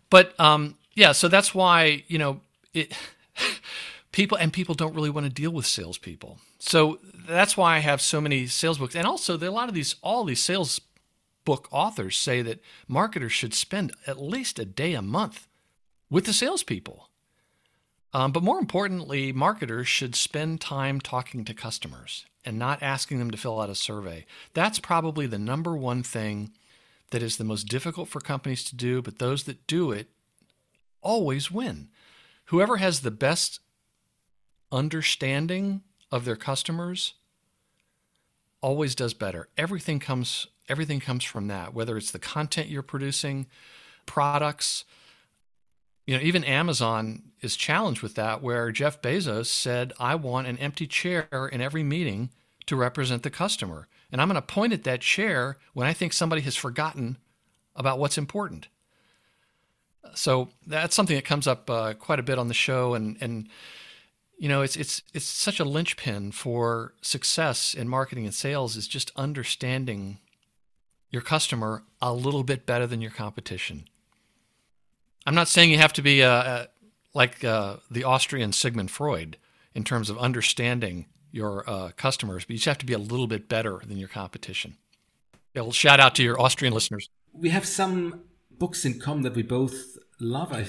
But 0.10 0.38
um, 0.40 0.76
yeah, 0.96 1.12
so 1.12 1.28
that's 1.28 1.54
why 1.54 2.04
you 2.08 2.18
know 2.18 2.42
it. 2.74 2.94
people 4.12 4.38
and 4.38 4.54
people 4.54 4.76
don't 4.76 4.96
really 4.96 5.10
want 5.10 5.26
to 5.26 5.32
deal 5.32 5.52
with 5.52 5.66
salespeople. 5.66 6.40
So 6.60 7.00
that's 7.28 7.58
why 7.58 7.76
I 7.76 7.80
have 7.80 8.02
so 8.02 8.22
many 8.22 8.48
sales 8.48 8.78
books, 8.78 8.96
and 8.96 9.06
also 9.06 9.38
there 9.38 9.50
are 9.50 9.52
a 9.52 9.56
lot 9.56 9.70
of 9.70 9.76
these 9.76 9.96
all 10.02 10.24
these 10.24 10.42
sales 10.42 10.80
book 11.46 11.68
authors 11.72 12.18
say 12.18 12.42
that 12.42 12.62
marketers 12.88 13.32
should 13.32 13.54
spend 13.54 13.94
at 14.06 14.22
least 14.22 14.60
a 14.60 14.66
day 14.66 14.94
a 14.94 15.02
month 15.02 15.48
with 16.10 16.26
the 16.26 16.34
salespeople. 16.34 17.10
Um, 18.14 18.32
but 18.32 18.44
more 18.44 18.60
importantly, 18.60 19.32
marketers 19.32 19.88
should 19.88 20.16
spend 20.16 20.62
time 20.62 21.00
talking 21.00 21.44
to 21.46 21.54
customers 21.54 22.26
and 22.46 22.58
not 22.58 22.82
asking 22.82 23.20
them 23.20 23.32
to 23.32 23.38
fill 23.38 23.60
out 23.60 23.70
a 23.70 23.76
survey. 23.76 24.26
That's 24.54 24.80
probably 24.80 25.28
the 25.28 25.40
number 25.40 25.76
one 25.76 26.04
thing 26.04 26.52
that 27.12 27.24
is 27.24 27.38
the 27.38 27.44
most 27.44 27.68
difficult 27.68 28.08
for 28.08 28.22
companies 28.22 28.64
to 28.66 28.76
do, 28.76 29.02
but 29.02 29.20
those 29.20 29.44
that 29.44 29.68
do 29.68 29.92
it 29.92 30.08
always 31.02 31.52
win. 31.52 31.90
Whoever 32.46 32.78
has 32.78 33.02
the 33.02 33.12
best 33.12 33.60
understanding 34.72 35.82
of 36.12 36.26
their 36.26 36.36
customers 36.36 37.16
always 38.66 38.96
does 38.96 39.14
better. 39.14 39.48
Everything 39.60 40.00
comes 40.00 40.48
everything 40.68 41.00
comes 41.00 41.24
from 41.24 41.48
that, 41.50 41.76
whether 41.76 41.96
it's 41.98 42.10
the 42.10 42.18
content 42.18 42.68
you're 42.68 42.82
producing, 42.82 43.46
products, 44.08 44.84
you 46.08 46.18
know, 46.18 46.24
even 46.24 46.44
Amazon 46.44 47.22
is 47.42 47.56
challenged 47.56 48.02
with 48.02 48.16
that 48.16 48.42
where 48.42 48.72
Jeff 48.72 49.04
Bezos 49.04 49.46
said, 49.46 49.94
"I 50.00 50.16
want 50.16 50.48
an 50.48 50.58
empty 50.58 50.88
chair 50.88 51.28
in 51.52 51.62
every 51.62 51.84
meeting 51.84 52.32
to 52.66 52.76
represent 52.76 53.22
the 53.22 53.30
customer." 53.30 53.88
And 54.12 54.20
I'm 54.20 54.30
going 54.30 54.36
to 54.36 54.42
point 54.42 54.74
at 54.74 54.84
that 54.86 55.02
chair 55.02 55.60
when 55.74 55.86
I 55.86 55.94
think 55.94 56.12
somebody 56.12 56.42
has 56.42 56.56
forgotten 56.56 57.18
about 57.76 58.00
what's 58.00 58.18
important. 58.18 58.68
So 60.16 60.50
that's 60.66 60.96
something 60.96 61.16
that 61.16 61.26
comes 61.26 61.46
up 61.46 61.70
uh, 61.70 61.94
quite 61.94 62.20
a 62.20 62.24
bit 62.24 62.40
on 62.40 62.48
the 62.48 62.56
show, 62.56 62.96
and 62.96 63.16
and 63.22 63.48
you 64.38 64.50
know 64.50 64.62
it's 64.62 64.76
it's 64.76 65.02
it's 65.14 65.26
such 65.26 65.60
a 65.60 65.66
linchpin 65.66 66.32
for 66.32 66.94
success 67.02 67.74
in 67.74 67.88
marketing 67.88 68.26
and 68.26 68.34
sales 68.34 68.76
is 68.76 68.88
just 68.88 69.12
understanding 69.16 70.20
your 71.10 71.22
customer 71.22 71.84
a 72.02 72.14
little 72.14 72.44
bit 72.44 72.66
better 72.66 72.86
than 72.86 73.02
your 73.02 73.12
competition. 73.12 73.88
I'm 75.26 75.36
not 75.36 75.48
saying 75.48 75.72
you 75.72 75.78
have 75.78 75.94
to 75.94 76.02
be 76.02 76.22
uh, 76.24 76.30
uh, 76.30 76.66
like 77.14 77.44
uh, 77.44 77.78
the 77.90 78.04
Austrian 78.04 78.52
Sigmund 78.52 78.92
Freud 78.92 79.38
in 79.74 79.84
terms 79.84 80.10
of 80.10 80.18
understanding 80.18 81.06
your 81.32 81.68
uh, 81.70 81.92
customers, 81.96 82.46
but 82.46 82.52
you 82.52 82.58
just 82.58 82.66
have 82.66 82.78
to 82.80 82.86
be 82.86 82.94
a 82.94 83.00
little 83.00 83.28
bit 83.28 83.50
better 83.50 83.82
than 83.88 83.98
your 83.98 84.08
competition. 84.08 84.78
A 85.56 85.72
shout 85.72 86.00
out 86.00 86.16
to 86.16 86.24
your 86.24 86.40
Austrian 86.40 86.74
listeners. 86.74 87.10
We 87.34 87.50
have 87.50 87.66
some 87.66 88.22
books 88.52 88.86
in 88.86 89.00
common 89.00 89.24
that 89.24 89.36
we 89.36 89.44
both 89.44 89.98
love, 90.20 90.52
I 90.52 90.68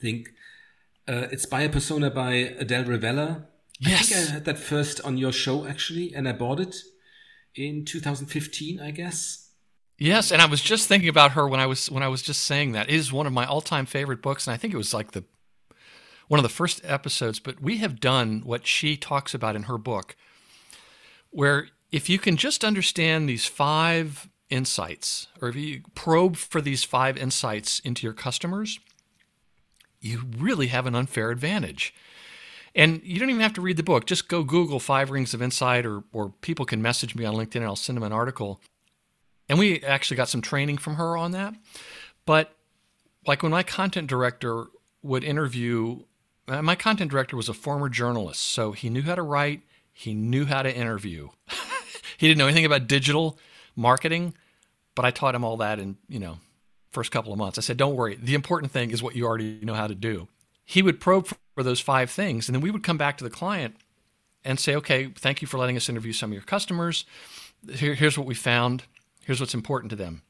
think. 0.00 0.30
Uh, 1.08 1.26
it's 1.32 1.46
a 1.50 1.68
Persona 1.68 2.10
by 2.10 2.32
Adele 2.34 2.84
Revella. 2.84 3.46
Yes. 3.80 4.00
I 4.00 4.14
think 4.14 4.28
I 4.28 4.32
had 4.34 4.44
that 4.44 4.58
first 4.58 5.00
on 5.02 5.16
your 5.16 5.32
show, 5.32 5.66
actually, 5.66 6.12
and 6.14 6.28
I 6.28 6.32
bought 6.32 6.60
it 6.60 6.76
in 7.54 7.84
2015, 7.84 8.80
I 8.80 8.90
guess. 8.90 9.50
Yes, 9.98 10.30
and 10.30 10.42
I 10.42 10.46
was 10.46 10.60
just 10.60 10.86
thinking 10.86 11.08
about 11.08 11.32
her 11.32 11.48
when 11.48 11.60
I 11.60 11.66
was 11.66 11.90
when 11.90 12.02
I 12.02 12.08
was 12.08 12.22
just 12.22 12.44
saying 12.44 12.72
that. 12.72 12.88
It 12.88 12.94
is 12.94 13.12
one 13.12 13.26
of 13.26 13.32
my 13.32 13.46
all-time 13.46 13.86
favorite 13.86 14.22
books, 14.22 14.46
and 14.46 14.54
I 14.54 14.56
think 14.56 14.72
it 14.72 14.76
was 14.76 14.94
like 14.94 15.12
the 15.12 15.24
one 16.28 16.38
of 16.38 16.44
the 16.44 16.50
first 16.50 16.80
episodes, 16.84 17.40
but 17.40 17.60
we 17.60 17.78
have 17.78 18.00
done 18.00 18.42
what 18.44 18.66
she 18.66 18.96
talks 18.96 19.34
about 19.34 19.56
in 19.56 19.64
her 19.64 19.78
book, 19.78 20.14
where 21.30 21.68
if 21.90 22.08
you 22.08 22.18
can 22.18 22.36
just 22.36 22.64
understand 22.64 23.28
these 23.28 23.46
five 23.46 24.28
insights, 24.50 25.28
or 25.40 25.48
if 25.48 25.56
you 25.56 25.82
probe 25.94 26.36
for 26.36 26.60
these 26.60 26.84
five 26.84 27.16
insights 27.16 27.80
into 27.80 28.06
your 28.06 28.12
customers, 28.12 28.78
you 30.00 30.22
really 30.38 30.68
have 30.68 30.86
an 30.86 30.94
unfair 30.94 31.30
advantage. 31.30 31.94
And 32.74 33.00
you 33.02 33.18
don't 33.18 33.30
even 33.30 33.42
have 33.42 33.54
to 33.54 33.60
read 33.60 33.76
the 33.76 33.82
book. 33.82 34.06
Just 34.06 34.28
go 34.28 34.44
Google 34.44 34.78
Five 34.78 35.10
Rings 35.10 35.34
of 35.34 35.42
Insight, 35.42 35.84
or, 35.84 36.04
or 36.12 36.30
people 36.40 36.64
can 36.64 36.80
message 36.80 37.14
me 37.14 37.24
on 37.24 37.34
LinkedIn 37.34 37.56
and 37.56 37.64
I'll 37.64 37.76
send 37.76 37.96
them 37.96 38.04
an 38.04 38.12
article. 38.12 38.60
And 39.48 39.58
we 39.58 39.82
actually 39.82 40.16
got 40.16 40.28
some 40.28 40.42
training 40.42 40.78
from 40.78 40.94
her 40.94 41.16
on 41.16 41.32
that. 41.32 41.54
But 42.26 42.54
like 43.26 43.42
when 43.42 43.50
my 43.50 43.62
content 43.62 44.08
director 44.08 44.66
would 45.02 45.24
interview. 45.24 46.00
Uh, 46.46 46.62
my 46.62 46.74
content 46.74 47.10
director 47.10 47.36
was 47.36 47.48
a 47.48 47.54
former 47.54 47.88
journalist, 47.88 48.40
so 48.40 48.72
he 48.72 48.88
knew 48.88 49.02
how 49.02 49.14
to 49.14 49.22
write, 49.22 49.62
he 49.92 50.14
knew 50.14 50.46
how 50.46 50.62
to 50.62 50.74
interview. 50.74 51.28
he 52.18 52.28
didn't 52.28 52.38
know 52.38 52.46
anything 52.46 52.64
about 52.64 52.86
digital 52.86 53.38
marketing, 53.76 54.34
but 54.94 55.04
I 55.04 55.10
taught 55.10 55.34
him 55.34 55.44
all 55.44 55.56
that 55.58 55.78
in, 55.78 55.96
you 56.08 56.18
know, 56.18 56.38
first 56.90 57.10
couple 57.10 57.32
of 57.32 57.38
months. 57.38 57.58
I 57.58 57.62
said, 57.62 57.76
"Don't 57.76 57.96
worry. 57.96 58.16
The 58.16 58.34
important 58.34 58.72
thing 58.72 58.90
is 58.90 59.02
what 59.02 59.16
you 59.16 59.26
already 59.26 59.58
know 59.62 59.74
how 59.74 59.86
to 59.86 59.94
do." 59.94 60.28
He 60.64 60.82
would 60.82 61.00
probe 61.00 61.28
for 61.54 61.62
those 61.62 61.80
five 61.80 62.10
things, 62.10 62.48
and 62.48 62.54
then 62.54 62.62
we 62.62 62.70
would 62.70 62.82
come 62.82 62.98
back 62.98 63.16
to 63.18 63.24
the 63.24 63.30
client 63.30 63.76
and 64.44 64.58
say, 64.58 64.74
"Okay, 64.76 65.12
thank 65.16 65.42
you 65.42 65.48
for 65.48 65.58
letting 65.58 65.76
us 65.76 65.88
interview 65.88 66.12
some 66.12 66.30
of 66.30 66.34
your 66.34 66.42
customers. 66.42 67.04
Here, 67.70 67.94
here's 67.94 68.16
what 68.16 68.26
we 68.26 68.34
found. 68.34 68.84
Here's 69.24 69.40
what's 69.40 69.54
important 69.54 69.90
to 69.90 69.96
them." 69.96 70.22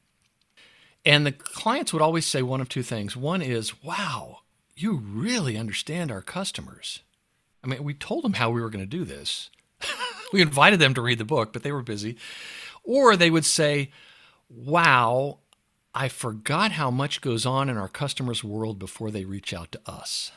And 1.05 1.25
the 1.25 1.33
clients 1.33 1.93
would 1.93 2.03
always 2.03 2.27
say 2.27 2.43
one 2.43 2.61
of 2.61 2.69
two 2.69 2.83
things. 2.83 3.17
One 3.17 3.41
is, 3.41 3.83
wow, 3.83 4.41
you 4.77 4.97
really 4.97 5.57
understand 5.57 6.11
our 6.11 6.23
customers. 6.23 7.01
I 7.63 7.67
mean, 7.67 7.83
we 7.83 7.95
told 7.95 8.25
them 8.25 8.35
how 8.35 8.51
we 8.51 8.61
were 8.61 8.71
going 8.71 8.85
to 8.85 8.87
do 8.87 9.05
this. 9.05 9.51
we 10.33 10.43
invited 10.43 10.81
them 10.81 10.95
to 10.95 11.03
read 11.03 11.19
the 11.19 11.25
book, 11.25 11.53
but 11.53 11.63
they 11.63 11.73
were 11.73 11.83
busy. 11.83 12.17
Or 12.85 13.17
they 13.17 13.31
would 13.31 13.45
say, 13.45 13.91
wow, 14.49 15.39
I 15.95 16.09
forgot 16.09 16.73
how 16.73 16.91
much 16.91 17.21
goes 17.21 17.47
on 17.47 17.69
in 17.69 17.77
our 17.77 17.89
customers' 17.89 18.45
world 18.45 18.79
before 18.79 19.11
they 19.11 19.25
reach 19.25 19.53
out 19.53 19.73
to 19.73 19.81
us. 19.87 20.31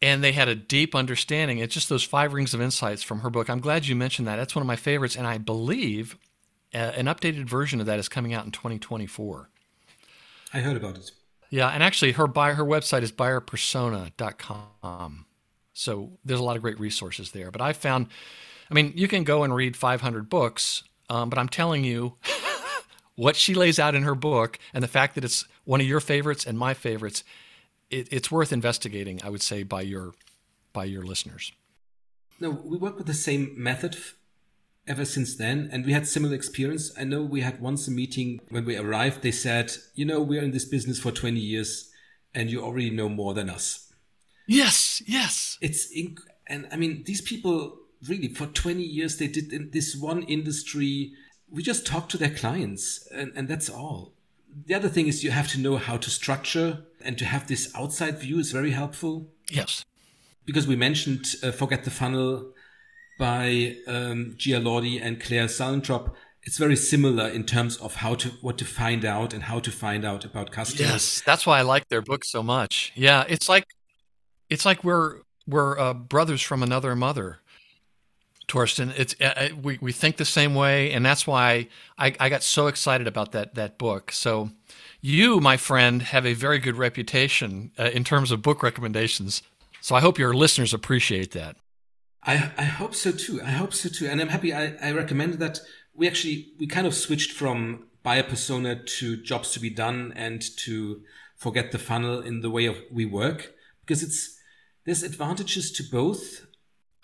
And 0.00 0.22
they 0.22 0.32
had 0.32 0.48
a 0.48 0.54
deep 0.54 0.94
understanding. 0.94 1.58
It's 1.58 1.74
just 1.74 1.88
those 1.88 2.04
five 2.04 2.32
rings 2.32 2.54
of 2.54 2.60
insights 2.60 3.02
from 3.02 3.20
her 3.20 3.30
book. 3.30 3.50
I'm 3.50 3.60
glad 3.60 3.86
you 3.86 3.96
mentioned 3.96 4.28
that. 4.28 4.36
That's 4.36 4.54
one 4.54 4.62
of 4.62 4.66
my 4.66 4.76
favorites. 4.76 5.16
And 5.16 5.26
I 5.26 5.38
believe 5.38 6.16
uh, 6.74 6.78
an 6.78 7.06
updated 7.06 7.48
version 7.48 7.80
of 7.80 7.86
that 7.86 7.98
is 7.98 8.08
coming 8.08 8.32
out 8.32 8.44
in 8.44 8.52
2024. 8.52 9.48
I 10.52 10.60
heard 10.60 10.76
about 10.76 10.98
it. 10.98 11.10
Yeah, 11.50 11.68
and 11.68 11.82
actually, 11.82 12.12
her 12.12 12.26
buyer 12.26 12.54
her 12.54 12.64
website 12.64 13.02
is 13.02 13.10
buyerpersona.com. 13.10 15.24
So 15.72 16.12
there's 16.24 16.40
a 16.40 16.44
lot 16.44 16.56
of 16.56 16.62
great 16.62 16.78
resources 16.78 17.32
there. 17.32 17.50
But 17.50 17.62
I 17.62 17.72
found, 17.72 18.08
I 18.70 18.74
mean, 18.74 18.92
you 18.96 19.08
can 19.08 19.24
go 19.24 19.44
and 19.44 19.54
read 19.54 19.76
500 19.76 20.28
books, 20.28 20.82
um, 21.08 21.30
but 21.30 21.38
I'm 21.38 21.48
telling 21.48 21.84
you, 21.84 22.16
what 23.18 23.34
she 23.34 23.52
lays 23.52 23.80
out 23.80 23.96
in 23.96 24.04
her 24.04 24.14
book 24.14 24.60
and 24.72 24.82
the 24.82 24.88
fact 24.88 25.16
that 25.16 25.24
it's 25.24 25.44
one 25.64 25.80
of 25.80 25.86
your 25.88 25.98
favorites 25.98 26.46
and 26.46 26.56
my 26.56 26.72
favorites, 26.72 27.24
it, 27.90 28.06
it's 28.12 28.30
worth 28.30 28.52
investigating. 28.52 29.20
I 29.24 29.28
would 29.28 29.42
say 29.42 29.64
by 29.64 29.82
your 29.82 30.14
by 30.72 30.84
your 30.84 31.02
listeners. 31.02 31.50
No, 32.38 32.50
we 32.50 32.76
work 32.76 32.96
with 32.96 33.08
the 33.08 33.14
same 33.14 33.52
method 33.56 33.96
ever 34.86 35.04
since 35.04 35.36
then 35.36 35.68
and 35.70 35.84
we 35.84 35.92
had 35.92 36.08
similar 36.08 36.34
experience 36.34 36.90
i 36.98 37.04
know 37.04 37.22
we 37.22 37.42
had 37.42 37.60
once 37.60 37.86
a 37.86 37.90
meeting 37.90 38.40
when 38.48 38.64
we 38.64 38.74
arrived 38.74 39.20
they 39.20 39.30
said 39.30 39.70
you 39.94 40.02
know 40.02 40.18
we're 40.22 40.42
in 40.42 40.50
this 40.50 40.64
business 40.64 40.98
for 40.98 41.10
20 41.12 41.38
years 41.38 41.90
and 42.34 42.50
you 42.50 42.62
already 42.62 42.88
know 42.88 43.06
more 43.06 43.34
than 43.34 43.50
us 43.50 43.92
yes 44.46 45.02
yes 45.06 45.58
it's 45.60 45.94
inc- 45.94 46.22
and 46.46 46.66
i 46.72 46.76
mean 46.76 47.02
these 47.04 47.20
people 47.20 47.76
really 48.08 48.28
for 48.28 48.46
20 48.46 48.82
years 48.82 49.18
they 49.18 49.26
did 49.26 49.52
in 49.52 49.68
this 49.72 49.94
one 49.94 50.22
industry 50.22 51.12
we 51.50 51.62
just 51.62 51.86
talk 51.86 52.08
to 52.08 52.18
their 52.18 52.30
clients 52.30 53.06
and, 53.12 53.32
and 53.34 53.48
that's 53.48 53.68
all 53.70 54.12
the 54.66 54.74
other 54.74 54.88
thing 54.88 55.06
is 55.06 55.22
you 55.22 55.30
have 55.30 55.48
to 55.48 55.58
know 55.58 55.76
how 55.76 55.96
to 55.96 56.10
structure 56.10 56.84
and 57.04 57.16
to 57.18 57.24
have 57.24 57.46
this 57.46 57.70
outside 57.74 58.18
view 58.18 58.38
is 58.38 58.52
very 58.52 58.72
helpful 58.72 59.28
yes 59.50 59.84
because 60.44 60.66
we 60.66 60.76
mentioned 60.76 61.26
uh, 61.42 61.50
forget 61.50 61.84
the 61.84 61.90
funnel 61.90 62.52
by 63.18 63.76
um, 63.86 64.34
Gia 64.38 64.60
Laudi 64.60 65.00
and 65.02 65.20
Claire 65.20 65.46
Suellentrop, 65.46 66.14
it's 66.44 66.56
very 66.56 66.76
similar 66.76 67.28
in 67.28 67.44
terms 67.44 67.76
of 67.76 67.96
how 67.96 68.14
to 68.14 68.28
what 68.40 68.56
to 68.58 68.64
find 68.64 69.04
out 69.04 69.34
and 69.34 69.42
how 69.42 69.58
to 69.58 69.70
find 69.70 70.04
out 70.04 70.24
about 70.24 70.50
customers. 70.50 70.88
Yes, 70.88 71.22
that's 71.26 71.44
why 71.44 71.58
I 71.58 71.62
like 71.62 71.88
their 71.88 72.00
book 72.00 72.24
so 72.24 72.42
much. 72.42 72.92
Yeah, 72.94 73.24
it's 73.28 73.48
like 73.48 73.66
it's 74.48 74.64
like 74.64 74.82
we're 74.82 75.18
we're 75.46 75.78
uh, 75.78 75.92
brothers 75.92 76.40
from 76.40 76.62
another 76.62 76.96
mother. 76.96 77.40
Torsten, 78.48 78.92
it's 78.96 79.14
uh, 79.20 79.24
uh, 79.36 79.48
we 79.62 79.78
we 79.80 79.92
think 79.92 80.16
the 80.16 80.24
same 80.24 80.54
way, 80.54 80.90
and 80.90 81.04
that's 81.04 81.26
why 81.26 81.68
I, 81.98 82.14
I 82.18 82.28
got 82.28 82.42
so 82.42 82.66
excited 82.66 83.06
about 83.06 83.32
that 83.32 83.54
that 83.54 83.78
book. 83.78 84.10
So, 84.10 84.50
you, 85.00 85.38
my 85.40 85.56
friend, 85.56 86.02
have 86.02 86.26
a 86.26 86.32
very 86.32 86.58
good 86.58 86.76
reputation 86.76 87.70
uh, 87.78 87.84
in 87.84 88.04
terms 88.04 88.32
of 88.32 88.42
book 88.42 88.62
recommendations. 88.62 89.42
So 89.80 89.94
I 89.94 90.00
hope 90.00 90.18
your 90.18 90.34
listeners 90.34 90.74
appreciate 90.74 91.32
that. 91.32 91.56
I, 92.22 92.52
I 92.58 92.64
hope 92.64 92.94
so 92.94 93.12
too. 93.12 93.40
I 93.42 93.52
hope 93.52 93.72
so 93.72 93.88
too. 93.88 94.06
And 94.06 94.20
I'm 94.20 94.28
happy 94.28 94.52
I, 94.52 94.74
I 94.82 94.92
recommended 94.92 95.38
that 95.40 95.60
we 95.94 96.06
actually, 96.06 96.52
we 96.58 96.66
kind 96.66 96.86
of 96.86 96.94
switched 96.94 97.32
from 97.32 97.86
buyer 98.02 98.22
persona 98.22 98.82
to 98.82 99.16
jobs 99.16 99.52
to 99.52 99.60
be 99.60 99.70
done 99.70 100.12
and 100.16 100.42
to 100.58 101.02
forget 101.36 101.72
the 101.72 101.78
funnel 101.78 102.20
in 102.20 102.40
the 102.40 102.50
way 102.50 102.66
of 102.66 102.76
we 102.90 103.04
work 103.04 103.54
because 103.80 104.02
it's, 104.02 104.38
there's 104.84 105.02
advantages 105.02 105.70
to 105.72 105.82
both. 105.82 106.46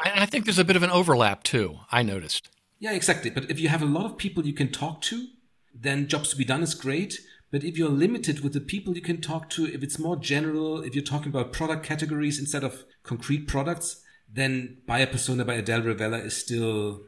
I, 0.01 0.23
I 0.23 0.27
think 0.27 0.45
there's 0.45 0.59
a 0.59 0.65
bit 0.65 0.77
of 0.77 0.83
an 0.83 0.91
overlap 0.91 1.43
too. 1.43 1.79
I 1.91 2.03
noticed. 2.03 2.49
Yeah, 2.79 2.93
exactly. 2.93 3.31
But 3.31 3.51
if 3.51 3.59
you 3.61 3.69
have 3.69 3.83
a 3.83 3.87
lot 3.87 4.05
of 4.05 4.19
people 4.19 4.47
you 4.47 4.53
can 4.53 4.71
talk 4.71 5.01
to, 5.03 5.27
then 5.75 6.07
jobs 6.07 6.31
to 6.31 6.37
be 6.37 6.45
done 6.45 6.63
is 6.63 6.75
great. 6.75 7.21
But 7.51 7.65
if 7.65 7.79
you're 7.79 7.89
limited 7.89 8.41
with 8.41 8.53
the 8.53 8.61
people 8.61 8.95
you 8.95 9.01
can 9.01 9.21
talk 9.21 9.49
to, 9.51 9.67
if 9.67 9.83
it's 9.83 9.99
more 9.99 10.17
general, 10.17 10.83
if 10.83 10.95
you're 10.95 11.05
talking 11.05 11.29
about 11.29 11.53
product 11.53 11.85
categories 11.85 12.39
instead 12.39 12.65
of 12.65 12.85
concrete 13.05 13.47
products, 13.47 14.03
then 14.29 14.79
Buyer 14.87 15.07
Persona 15.07 15.45
by 15.45 15.55
Adele 15.55 15.83
Revella 15.83 16.25
is 16.25 16.37
still 16.37 17.03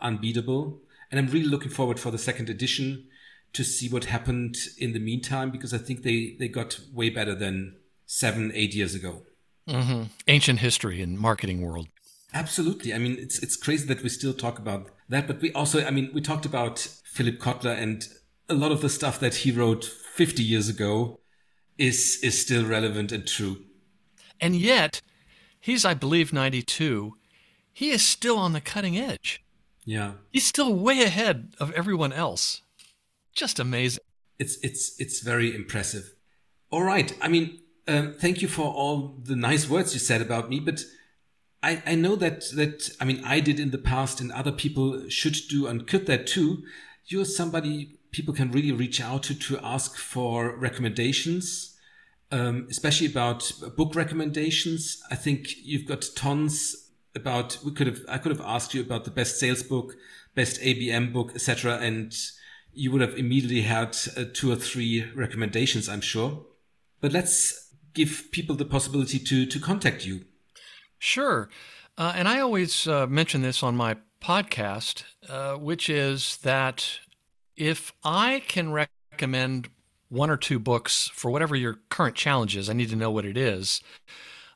unbeatable. 0.00 0.80
And 1.10 1.20
I'm 1.20 1.26
really 1.26 1.48
looking 1.48 1.70
forward 1.70 2.00
for 2.00 2.10
the 2.10 2.18
second 2.18 2.48
edition 2.48 3.06
to 3.52 3.64
see 3.64 3.88
what 3.88 4.04
happened 4.06 4.56
in 4.78 4.92
the 4.92 5.00
meantime 5.00 5.50
because 5.50 5.74
I 5.74 5.78
think 5.78 6.02
they, 6.02 6.36
they 6.38 6.48
got 6.48 6.80
way 6.94 7.10
better 7.10 7.34
than 7.34 7.76
seven, 8.06 8.52
eight 8.54 8.74
years 8.74 8.94
ago. 8.94 9.22
Mm-hmm. 9.68 10.04
Ancient 10.28 10.60
history 10.60 11.02
in 11.02 11.18
marketing 11.18 11.60
world. 11.60 11.88
Absolutely. 12.32 12.94
I 12.94 12.98
mean, 12.98 13.16
it's 13.18 13.38
it's 13.40 13.56
crazy 13.56 13.86
that 13.86 14.02
we 14.02 14.08
still 14.08 14.34
talk 14.34 14.58
about 14.58 14.90
that, 15.08 15.26
but 15.26 15.40
we 15.40 15.52
also, 15.52 15.84
I 15.84 15.90
mean, 15.90 16.10
we 16.14 16.20
talked 16.20 16.46
about 16.46 16.78
Philip 17.04 17.38
Kotler 17.38 17.76
and 17.76 18.06
a 18.48 18.54
lot 18.54 18.72
of 18.72 18.80
the 18.80 18.88
stuff 18.88 19.18
that 19.20 19.36
he 19.36 19.50
wrote 19.50 19.84
50 19.84 20.42
years 20.42 20.68
ago 20.68 21.20
is 21.78 22.18
is 22.22 22.40
still 22.40 22.64
relevant 22.64 23.12
and 23.12 23.26
true. 23.26 23.64
And 24.40 24.56
yet, 24.56 25.02
He's, 25.60 25.84
I 25.84 25.92
believe, 25.92 26.32
92. 26.32 27.16
He 27.72 27.90
is 27.90 28.02
still 28.02 28.38
on 28.38 28.54
the 28.54 28.60
cutting 28.62 28.98
edge. 28.98 29.44
Yeah. 29.84 30.12
He's 30.30 30.46
still 30.46 30.74
way 30.74 31.02
ahead 31.02 31.54
of 31.60 31.70
everyone 31.72 32.12
else. 32.12 32.62
Just 33.34 33.60
amazing. 33.60 34.02
It's 34.38 34.56
it's 34.62 34.98
it's 34.98 35.20
very 35.20 35.54
impressive. 35.54 36.14
All 36.70 36.82
right. 36.82 37.14
I 37.20 37.28
mean, 37.28 37.60
uh, 37.86 38.08
thank 38.18 38.40
you 38.40 38.48
for 38.48 38.72
all 38.72 39.18
the 39.22 39.36
nice 39.36 39.68
words 39.68 39.92
you 39.92 40.00
said 40.00 40.22
about 40.22 40.48
me, 40.48 40.60
but 40.60 40.80
I, 41.62 41.82
I 41.86 41.94
know 41.94 42.16
that 42.16 42.40
that 42.54 42.90
I 43.00 43.04
mean 43.04 43.22
I 43.24 43.40
did 43.40 43.60
in 43.60 43.70
the 43.70 43.78
past 43.78 44.20
and 44.20 44.32
other 44.32 44.52
people 44.52 45.08
should 45.08 45.36
do 45.48 45.66
and 45.66 45.86
could 45.86 46.06
that 46.06 46.26
too. 46.26 46.62
You're 47.06 47.24
somebody 47.24 47.98
people 48.12 48.34
can 48.34 48.50
really 48.50 48.72
reach 48.72 49.00
out 49.00 49.22
to 49.24 49.34
to 49.34 49.58
ask 49.62 49.96
for 49.96 50.56
recommendations 50.56 51.70
um, 52.32 52.66
especially 52.70 53.06
about 53.06 53.52
book 53.76 53.94
recommendations. 53.94 55.02
I 55.10 55.16
think 55.16 55.48
you've 55.62 55.86
got 55.86 56.04
tons 56.14 56.90
about. 57.14 57.58
We 57.64 57.72
could 57.72 57.86
have. 57.86 58.00
I 58.08 58.18
could 58.18 58.32
have 58.32 58.44
asked 58.44 58.74
you 58.74 58.80
about 58.80 59.04
the 59.04 59.10
best 59.10 59.38
sales 59.38 59.62
book, 59.62 59.94
best 60.34 60.60
ABM 60.60 61.12
book, 61.12 61.32
etc., 61.34 61.78
and 61.78 62.14
you 62.72 62.92
would 62.92 63.00
have 63.00 63.18
immediately 63.18 63.62
had 63.62 63.96
uh, 64.16 64.24
two 64.32 64.52
or 64.52 64.56
three 64.56 65.10
recommendations. 65.14 65.88
I'm 65.88 66.00
sure. 66.00 66.46
But 67.00 67.12
let's 67.12 67.74
give 67.94 68.28
people 68.30 68.54
the 68.54 68.64
possibility 68.64 69.18
to 69.18 69.46
to 69.46 69.58
contact 69.58 70.06
you. 70.06 70.24
Sure, 71.00 71.48
uh, 71.98 72.12
and 72.14 72.28
I 72.28 72.38
always 72.38 72.86
uh, 72.86 73.08
mention 73.08 73.42
this 73.42 73.62
on 73.64 73.76
my 73.76 73.96
podcast, 74.22 75.02
uh, 75.28 75.54
which 75.54 75.90
is 75.90 76.36
that 76.42 77.00
if 77.56 77.92
I 78.04 78.42
can 78.46 78.70
recommend 78.70 79.70
one 80.10 80.28
or 80.28 80.36
two 80.36 80.58
books 80.58 81.08
for 81.14 81.30
whatever 81.30 81.56
your 81.56 81.78
current 81.88 82.16
challenge 82.16 82.56
is. 82.56 82.68
I 82.68 82.74
need 82.74 82.90
to 82.90 82.96
know 82.96 83.10
what 83.10 83.24
it 83.24 83.36
is. 83.36 83.80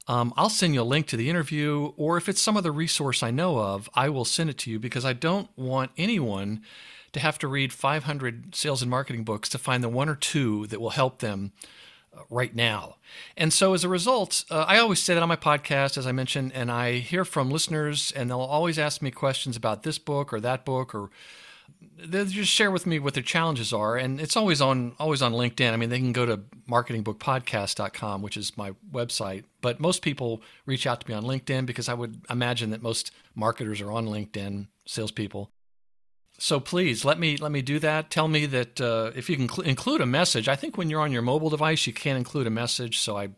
Um, 0.07 0.35
I'll 0.37 0.51
send 0.51 0.75
you 0.75 0.83
a 0.83 0.85
link 0.85 1.07
to 1.07 1.17
the 1.17 1.31
interview, 1.31 1.93
or 1.97 2.19
if 2.19 2.29
it's 2.29 2.43
some 2.43 2.57
other 2.59 2.73
resource 2.73 3.23
I 3.23 3.31
know 3.31 3.59
of, 3.59 3.89
I 3.95 4.11
will 4.11 4.27
send 4.27 4.51
it 4.51 4.59
to 4.59 4.71
you 4.71 4.79
because 4.79 5.05
I 5.05 5.15
don't 5.15 5.49
want 5.57 5.93
anyone 5.97 6.63
to 7.13 7.21
have 7.21 7.39
to 7.39 7.49
read 7.49 7.73
500 7.73 8.55
sales 8.55 8.83
and 8.83 8.91
marketing 8.91 9.25
books 9.25 9.49
to 9.51 9.59
find 9.59 9.83
the 9.83 9.89
one 9.89 10.09
or 10.09 10.17
two 10.17 10.67
that 10.67 10.81
will 10.81 10.91
help 10.91 11.21
them 11.21 11.53
right 12.31 12.55
now. 12.55 12.97
And 13.37 13.53
so 13.53 13.75
as 13.75 13.85
a 13.85 13.89
result, 13.89 14.45
uh, 14.51 14.65
I 14.67 14.79
always 14.79 15.01
say 15.01 15.15
that 15.15 15.23
on 15.23 15.29
my 15.29 15.37
podcast, 15.37 15.97
as 15.97 16.07
I 16.07 16.13
mentioned, 16.13 16.53
and 16.55 16.71
I 16.71 16.95
hear 16.99 17.25
from 17.25 17.51
listeners, 17.51 18.13
and 18.13 18.31
they'll 18.31 18.41
always 18.41 18.79
ask 18.79 19.03
me 19.03 19.11
questions 19.11 19.57
about 19.57 19.83
this 19.83 19.99
book 19.99 20.33
or 20.33 20.41
that 20.41 20.65
book 20.65 20.95
or 20.95 21.11
they 21.97 22.25
just 22.25 22.51
share 22.51 22.71
with 22.71 22.87
me 22.87 22.99
what 22.99 23.15
their 23.15 23.23
challenges 23.23 23.73
are 23.73 23.97
and 23.97 24.21
it's 24.21 24.37
always 24.37 24.61
on 24.61 24.95
always 24.99 25.23
on 25.23 25.33
linkedin 25.33 25.73
i 25.73 25.77
mean 25.77 25.91
they 25.91 25.99
can 25.99 26.13
go 26.13 26.27
to 26.27 26.39
marketingbookpodcast.com 26.69 28.23
which 28.23 28.37
is 28.37 28.57
my 28.57 28.73
website 28.93 29.45
but 29.61 29.81
most 29.81 30.03
people 30.03 30.43
reach 30.67 30.87
out 30.87 31.01
to 31.01 31.09
me 31.09 31.15
on 31.15 31.23
linkedin 31.25 31.65
because 31.67 31.89
i 31.89 31.95
would 31.95 32.21
imagine 32.31 32.71
that 32.71 32.83
most 32.83 33.11
marketers 33.35 33.81
are 33.81 33.93
on 33.93 34.07
linkedin 34.07 34.67
salespeople 34.87 35.51
So 36.39 36.59
please 36.59 37.05
let 37.05 37.19
me 37.19 37.37
let 37.37 37.53
me 37.53 37.63
do 37.63 37.79
that. 37.79 38.11
Tell 38.11 38.29
me 38.29 38.47
that 38.47 38.81
uh, 38.81 39.13
if 39.15 39.31
you 39.31 39.37
can 39.37 39.49
cl- 39.49 39.67
include 39.67 40.01
a 40.01 40.07
message. 40.07 40.49
I 40.49 40.57
think 40.57 40.77
when 40.77 40.91
you're 40.91 41.01
on 41.01 41.13
your 41.13 41.23
mobile 41.23 41.51
device, 41.51 41.87
you 41.87 41.93
can't 41.93 42.19
include 42.19 42.47
a 42.47 42.51
message. 42.51 42.99
So 42.99 43.17
I 43.17 43.31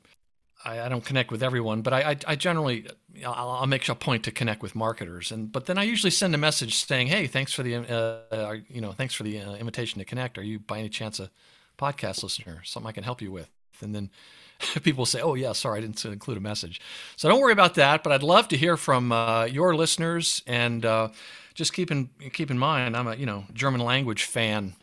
I, 0.64 0.80
I 0.82 0.88
don't 0.88 1.04
connect 1.04 1.30
with 1.30 1.42
everyone, 1.42 1.82
but 1.82 1.92
I, 1.92 2.10
I, 2.10 2.16
I 2.26 2.36
generally 2.36 2.86
I'll, 3.24 3.50
I'll, 3.50 3.66
make 3.66 3.88
a 3.88 3.94
point 3.94 4.24
to 4.24 4.30
connect 4.30 4.62
with 4.62 4.74
marketers, 4.74 5.30
and 5.30 5.50
but 5.50 5.66
then 5.66 5.78
I 5.78 5.84
usually 5.84 6.10
send 6.10 6.34
a 6.34 6.38
message 6.38 6.74
saying, 6.74 7.06
"Hey, 7.06 7.26
thanks 7.26 7.52
for 7.52 7.62
the 7.62 7.76
uh, 7.76 8.34
uh, 8.34 8.56
you 8.68 8.80
know 8.80 8.92
thanks 8.92 9.14
for 9.14 9.22
the 9.22 9.40
uh, 9.40 9.54
invitation 9.54 9.98
to 10.00 10.04
connect. 10.04 10.38
Are 10.38 10.42
you 10.42 10.58
by 10.58 10.78
any 10.78 10.88
chance 10.88 11.20
a 11.20 11.30
podcast 11.78 12.22
listener? 12.22 12.62
Something 12.64 12.88
I 12.88 12.92
can 12.92 13.04
help 13.04 13.22
you 13.22 13.30
with?" 13.30 13.48
And 13.80 13.94
then 13.94 14.10
people 14.82 15.06
say, 15.06 15.20
"Oh 15.20 15.34
yeah, 15.34 15.52
sorry, 15.52 15.78
I 15.78 15.80
didn't 15.82 16.04
include 16.04 16.38
a 16.38 16.40
message." 16.40 16.80
So 17.16 17.28
don't 17.28 17.40
worry 17.40 17.52
about 17.52 17.74
that. 17.74 18.02
But 18.02 18.12
I'd 18.12 18.22
love 18.22 18.48
to 18.48 18.56
hear 18.56 18.76
from 18.76 19.12
uh, 19.12 19.44
your 19.44 19.76
listeners, 19.76 20.42
and 20.46 20.84
uh, 20.84 21.08
just 21.56 21.72
keep 21.72 21.90
in 21.90 22.10
keep 22.32 22.50
in 22.50 22.58
mind, 22.58 22.96
I'm 22.96 23.08
a 23.08 23.16
you 23.16 23.26
know 23.26 23.44
German 23.52 23.80
language 23.80 24.24
fan. 24.24 24.74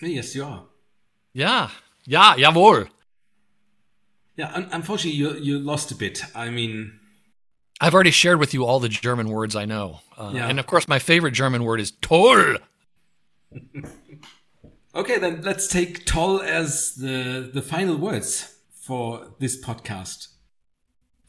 Yes, 0.00 0.34
you 0.34 0.44
are. 0.44 0.64
Yeah, 1.32 1.70
ja, 2.06 2.34
jawohl. 2.36 2.88
Yeah, 4.36 4.52
un- 4.54 4.68
unfortunately, 4.70 5.18
you 5.18 5.34
you 5.34 5.58
lost 5.58 5.90
a 5.90 5.94
bit. 5.94 6.22
I 6.34 6.50
mean, 6.50 7.00
I've 7.80 7.94
already 7.94 8.10
shared 8.12 8.38
with 8.38 8.54
you 8.54 8.64
all 8.64 8.80
the 8.80 8.88
German 8.88 9.28
words 9.28 9.56
I 9.56 9.64
know, 9.64 10.00
uh, 10.16 10.32
yeah. 10.34 10.46
and 10.48 10.60
of 10.60 10.66
course, 10.66 10.86
my 10.86 10.98
favorite 10.98 11.32
German 11.32 11.64
word 11.64 11.80
is 11.80 11.92
toll. 12.02 12.56
okay, 14.94 15.18
then 15.18 15.40
let's 15.42 15.68
take 15.68 16.04
toll 16.04 16.40
as 16.42 16.94
the 16.94 17.50
the 17.52 17.62
final 17.62 17.96
words 17.96 18.56
for 18.72 19.34
this 19.38 19.60
podcast. 19.60 20.28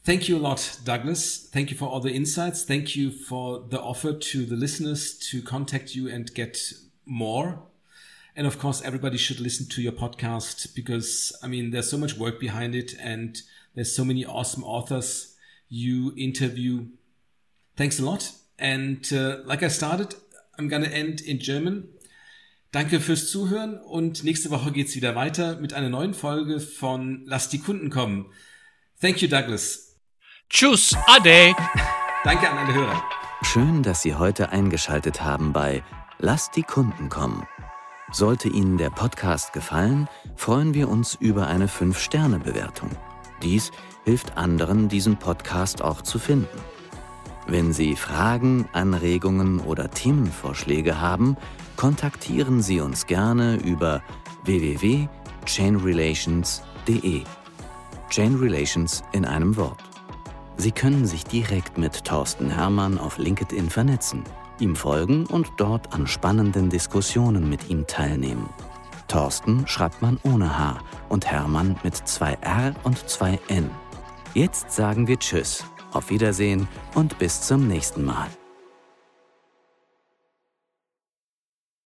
Thank 0.04 0.28
you 0.28 0.36
a 0.36 0.40
lot, 0.40 0.78
Douglas. 0.84 1.48
Thank 1.52 1.70
you 1.70 1.76
for 1.76 1.88
all 1.88 2.00
the 2.00 2.12
insights. 2.12 2.64
Thank 2.64 2.96
you 2.96 3.10
for 3.10 3.64
the 3.68 3.80
offer 3.80 4.12
to 4.12 4.44
the 4.44 4.56
listeners 4.56 5.16
to 5.30 5.42
contact 5.42 5.94
you 5.94 6.08
and 6.08 6.32
get 6.34 6.72
more 7.06 7.62
and 8.34 8.46
of 8.46 8.58
course, 8.58 8.80
everybody 8.82 9.18
should 9.18 9.40
listen 9.40 9.66
to 9.70 9.82
your 9.82 9.92
podcast 9.92 10.74
because, 10.74 11.32
I 11.42 11.48
mean, 11.48 11.70
there's 11.70 11.90
so 11.90 11.98
much 11.98 12.16
work 12.16 12.40
behind 12.40 12.74
it 12.74 12.94
and 12.98 13.40
there's 13.74 13.94
so 13.94 14.04
many 14.04 14.24
awesome 14.24 14.64
authors 14.64 15.36
you 15.68 16.14
interview. 16.16 16.86
Thanks 17.76 18.00
a 18.00 18.04
lot. 18.04 18.32
And 18.58 19.06
uh, 19.12 19.38
like 19.44 19.62
I 19.62 19.68
started, 19.68 20.14
I'm 20.58 20.68
gonna 20.68 20.86
end 20.86 21.20
in 21.20 21.40
German. 21.40 21.88
Danke 22.70 23.00
fürs 23.00 23.30
Zuhören 23.30 23.78
und 23.78 24.24
nächste 24.24 24.50
Woche 24.50 24.72
geht's 24.72 24.96
wieder 24.96 25.14
weiter 25.14 25.56
mit 25.56 25.74
einer 25.74 25.90
neuen 25.90 26.14
Folge 26.14 26.58
von 26.58 27.26
Lass 27.26 27.50
die 27.50 27.58
Kunden 27.58 27.90
kommen. 27.90 28.30
Thank 28.98 29.20
you, 29.20 29.28
Douglas. 29.28 29.91
Tschüss, 30.52 30.94
ade. 31.06 31.54
Danke 32.22 32.48
an 32.48 32.58
alle 32.58 32.74
Hörer. 32.74 33.02
Schön, 33.42 33.82
dass 33.82 34.02
Sie 34.02 34.14
heute 34.14 34.50
eingeschaltet 34.50 35.22
haben 35.22 35.52
bei 35.52 35.82
Lass 36.18 36.50
die 36.50 36.62
Kunden 36.62 37.08
kommen 37.08 37.46
sollte 38.12 38.48
Ihnen 38.48 38.76
der 38.76 38.90
Podcast 38.90 39.52
gefallen, 39.52 40.08
freuen 40.36 40.74
wir 40.74 40.88
uns 40.88 41.14
über 41.14 41.46
eine 41.46 41.66
5-Sterne-Bewertung. 41.66 42.90
Dies 43.42 43.70
hilft 44.04 44.36
anderen, 44.36 44.88
diesen 44.88 45.16
Podcast 45.16 45.82
auch 45.82 46.02
zu 46.02 46.18
finden. 46.18 46.58
Wenn 47.46 47.72
Sie 47.72 47.96
Fragen, 47.96 48.68
Anregungen 48.72 49.60
oder 49.60 49.90
Themenvorschläge 49.90 51.00
haben, 51.00 51.36
kontaktieren 51.76 52.62
Sie 52.62 52.80
uns 52.80 53.06
gerne 53.06 53.56
über 53.56 54.02
www.chainrelations.de. 54.44 57.22
Chain 58.10 58.36
Relations 58.36 59.02
in 59.12 59.24
einem 59.24 59.56
Wort. 59.56 59.91
Sie 60.56 60.72
können 60.72 61.06
sich 61.06 61.24
direkt 61.24 61.78
mit 61.78 62.04
Thorsten 62.04 62.50
Hermann 62.50 62.98
auf 62.98 63.18
LinkedIn 63.18 63.70
vernetzen 63.70 64.24
ihm 64.62 64.76
folgen 64.76 65.26
und 65.26 65.52
dort 65.58 65.92
an 65.92 66.06
spannenden 66.06 66.70
Diskussionen 66.70 67.48
mit 67.50 67.68
ihm 67.68 67.86
teilnehmen. 67.86 68.48
Thorsten 69.08 69.66
schreibt 69.66 70.00
man 70.00 70.18
ohne 70.22 70.58
H 70.58 70.78
und 71.10 71.26
Hermann 71.26 71.76
mit 71.82 71.96
zwei 71.96 72.34
R 72.40 72.74
und 72.84 73.08
zwei 73.08 73.38
N. 73.48 73.70
Jetzt 74.32 74.72
sagen 74.72 75.06
wir 75.06 75.18
Tschüss, 75.18 75.64
auf 75.92 76.08
Wiedersehen 76.08 76.66
und 76.94 77.18
bis 77.18 77.42
zum 77.42 77.68
nächsten 77.68 78.04
Mal. 78.04 78.28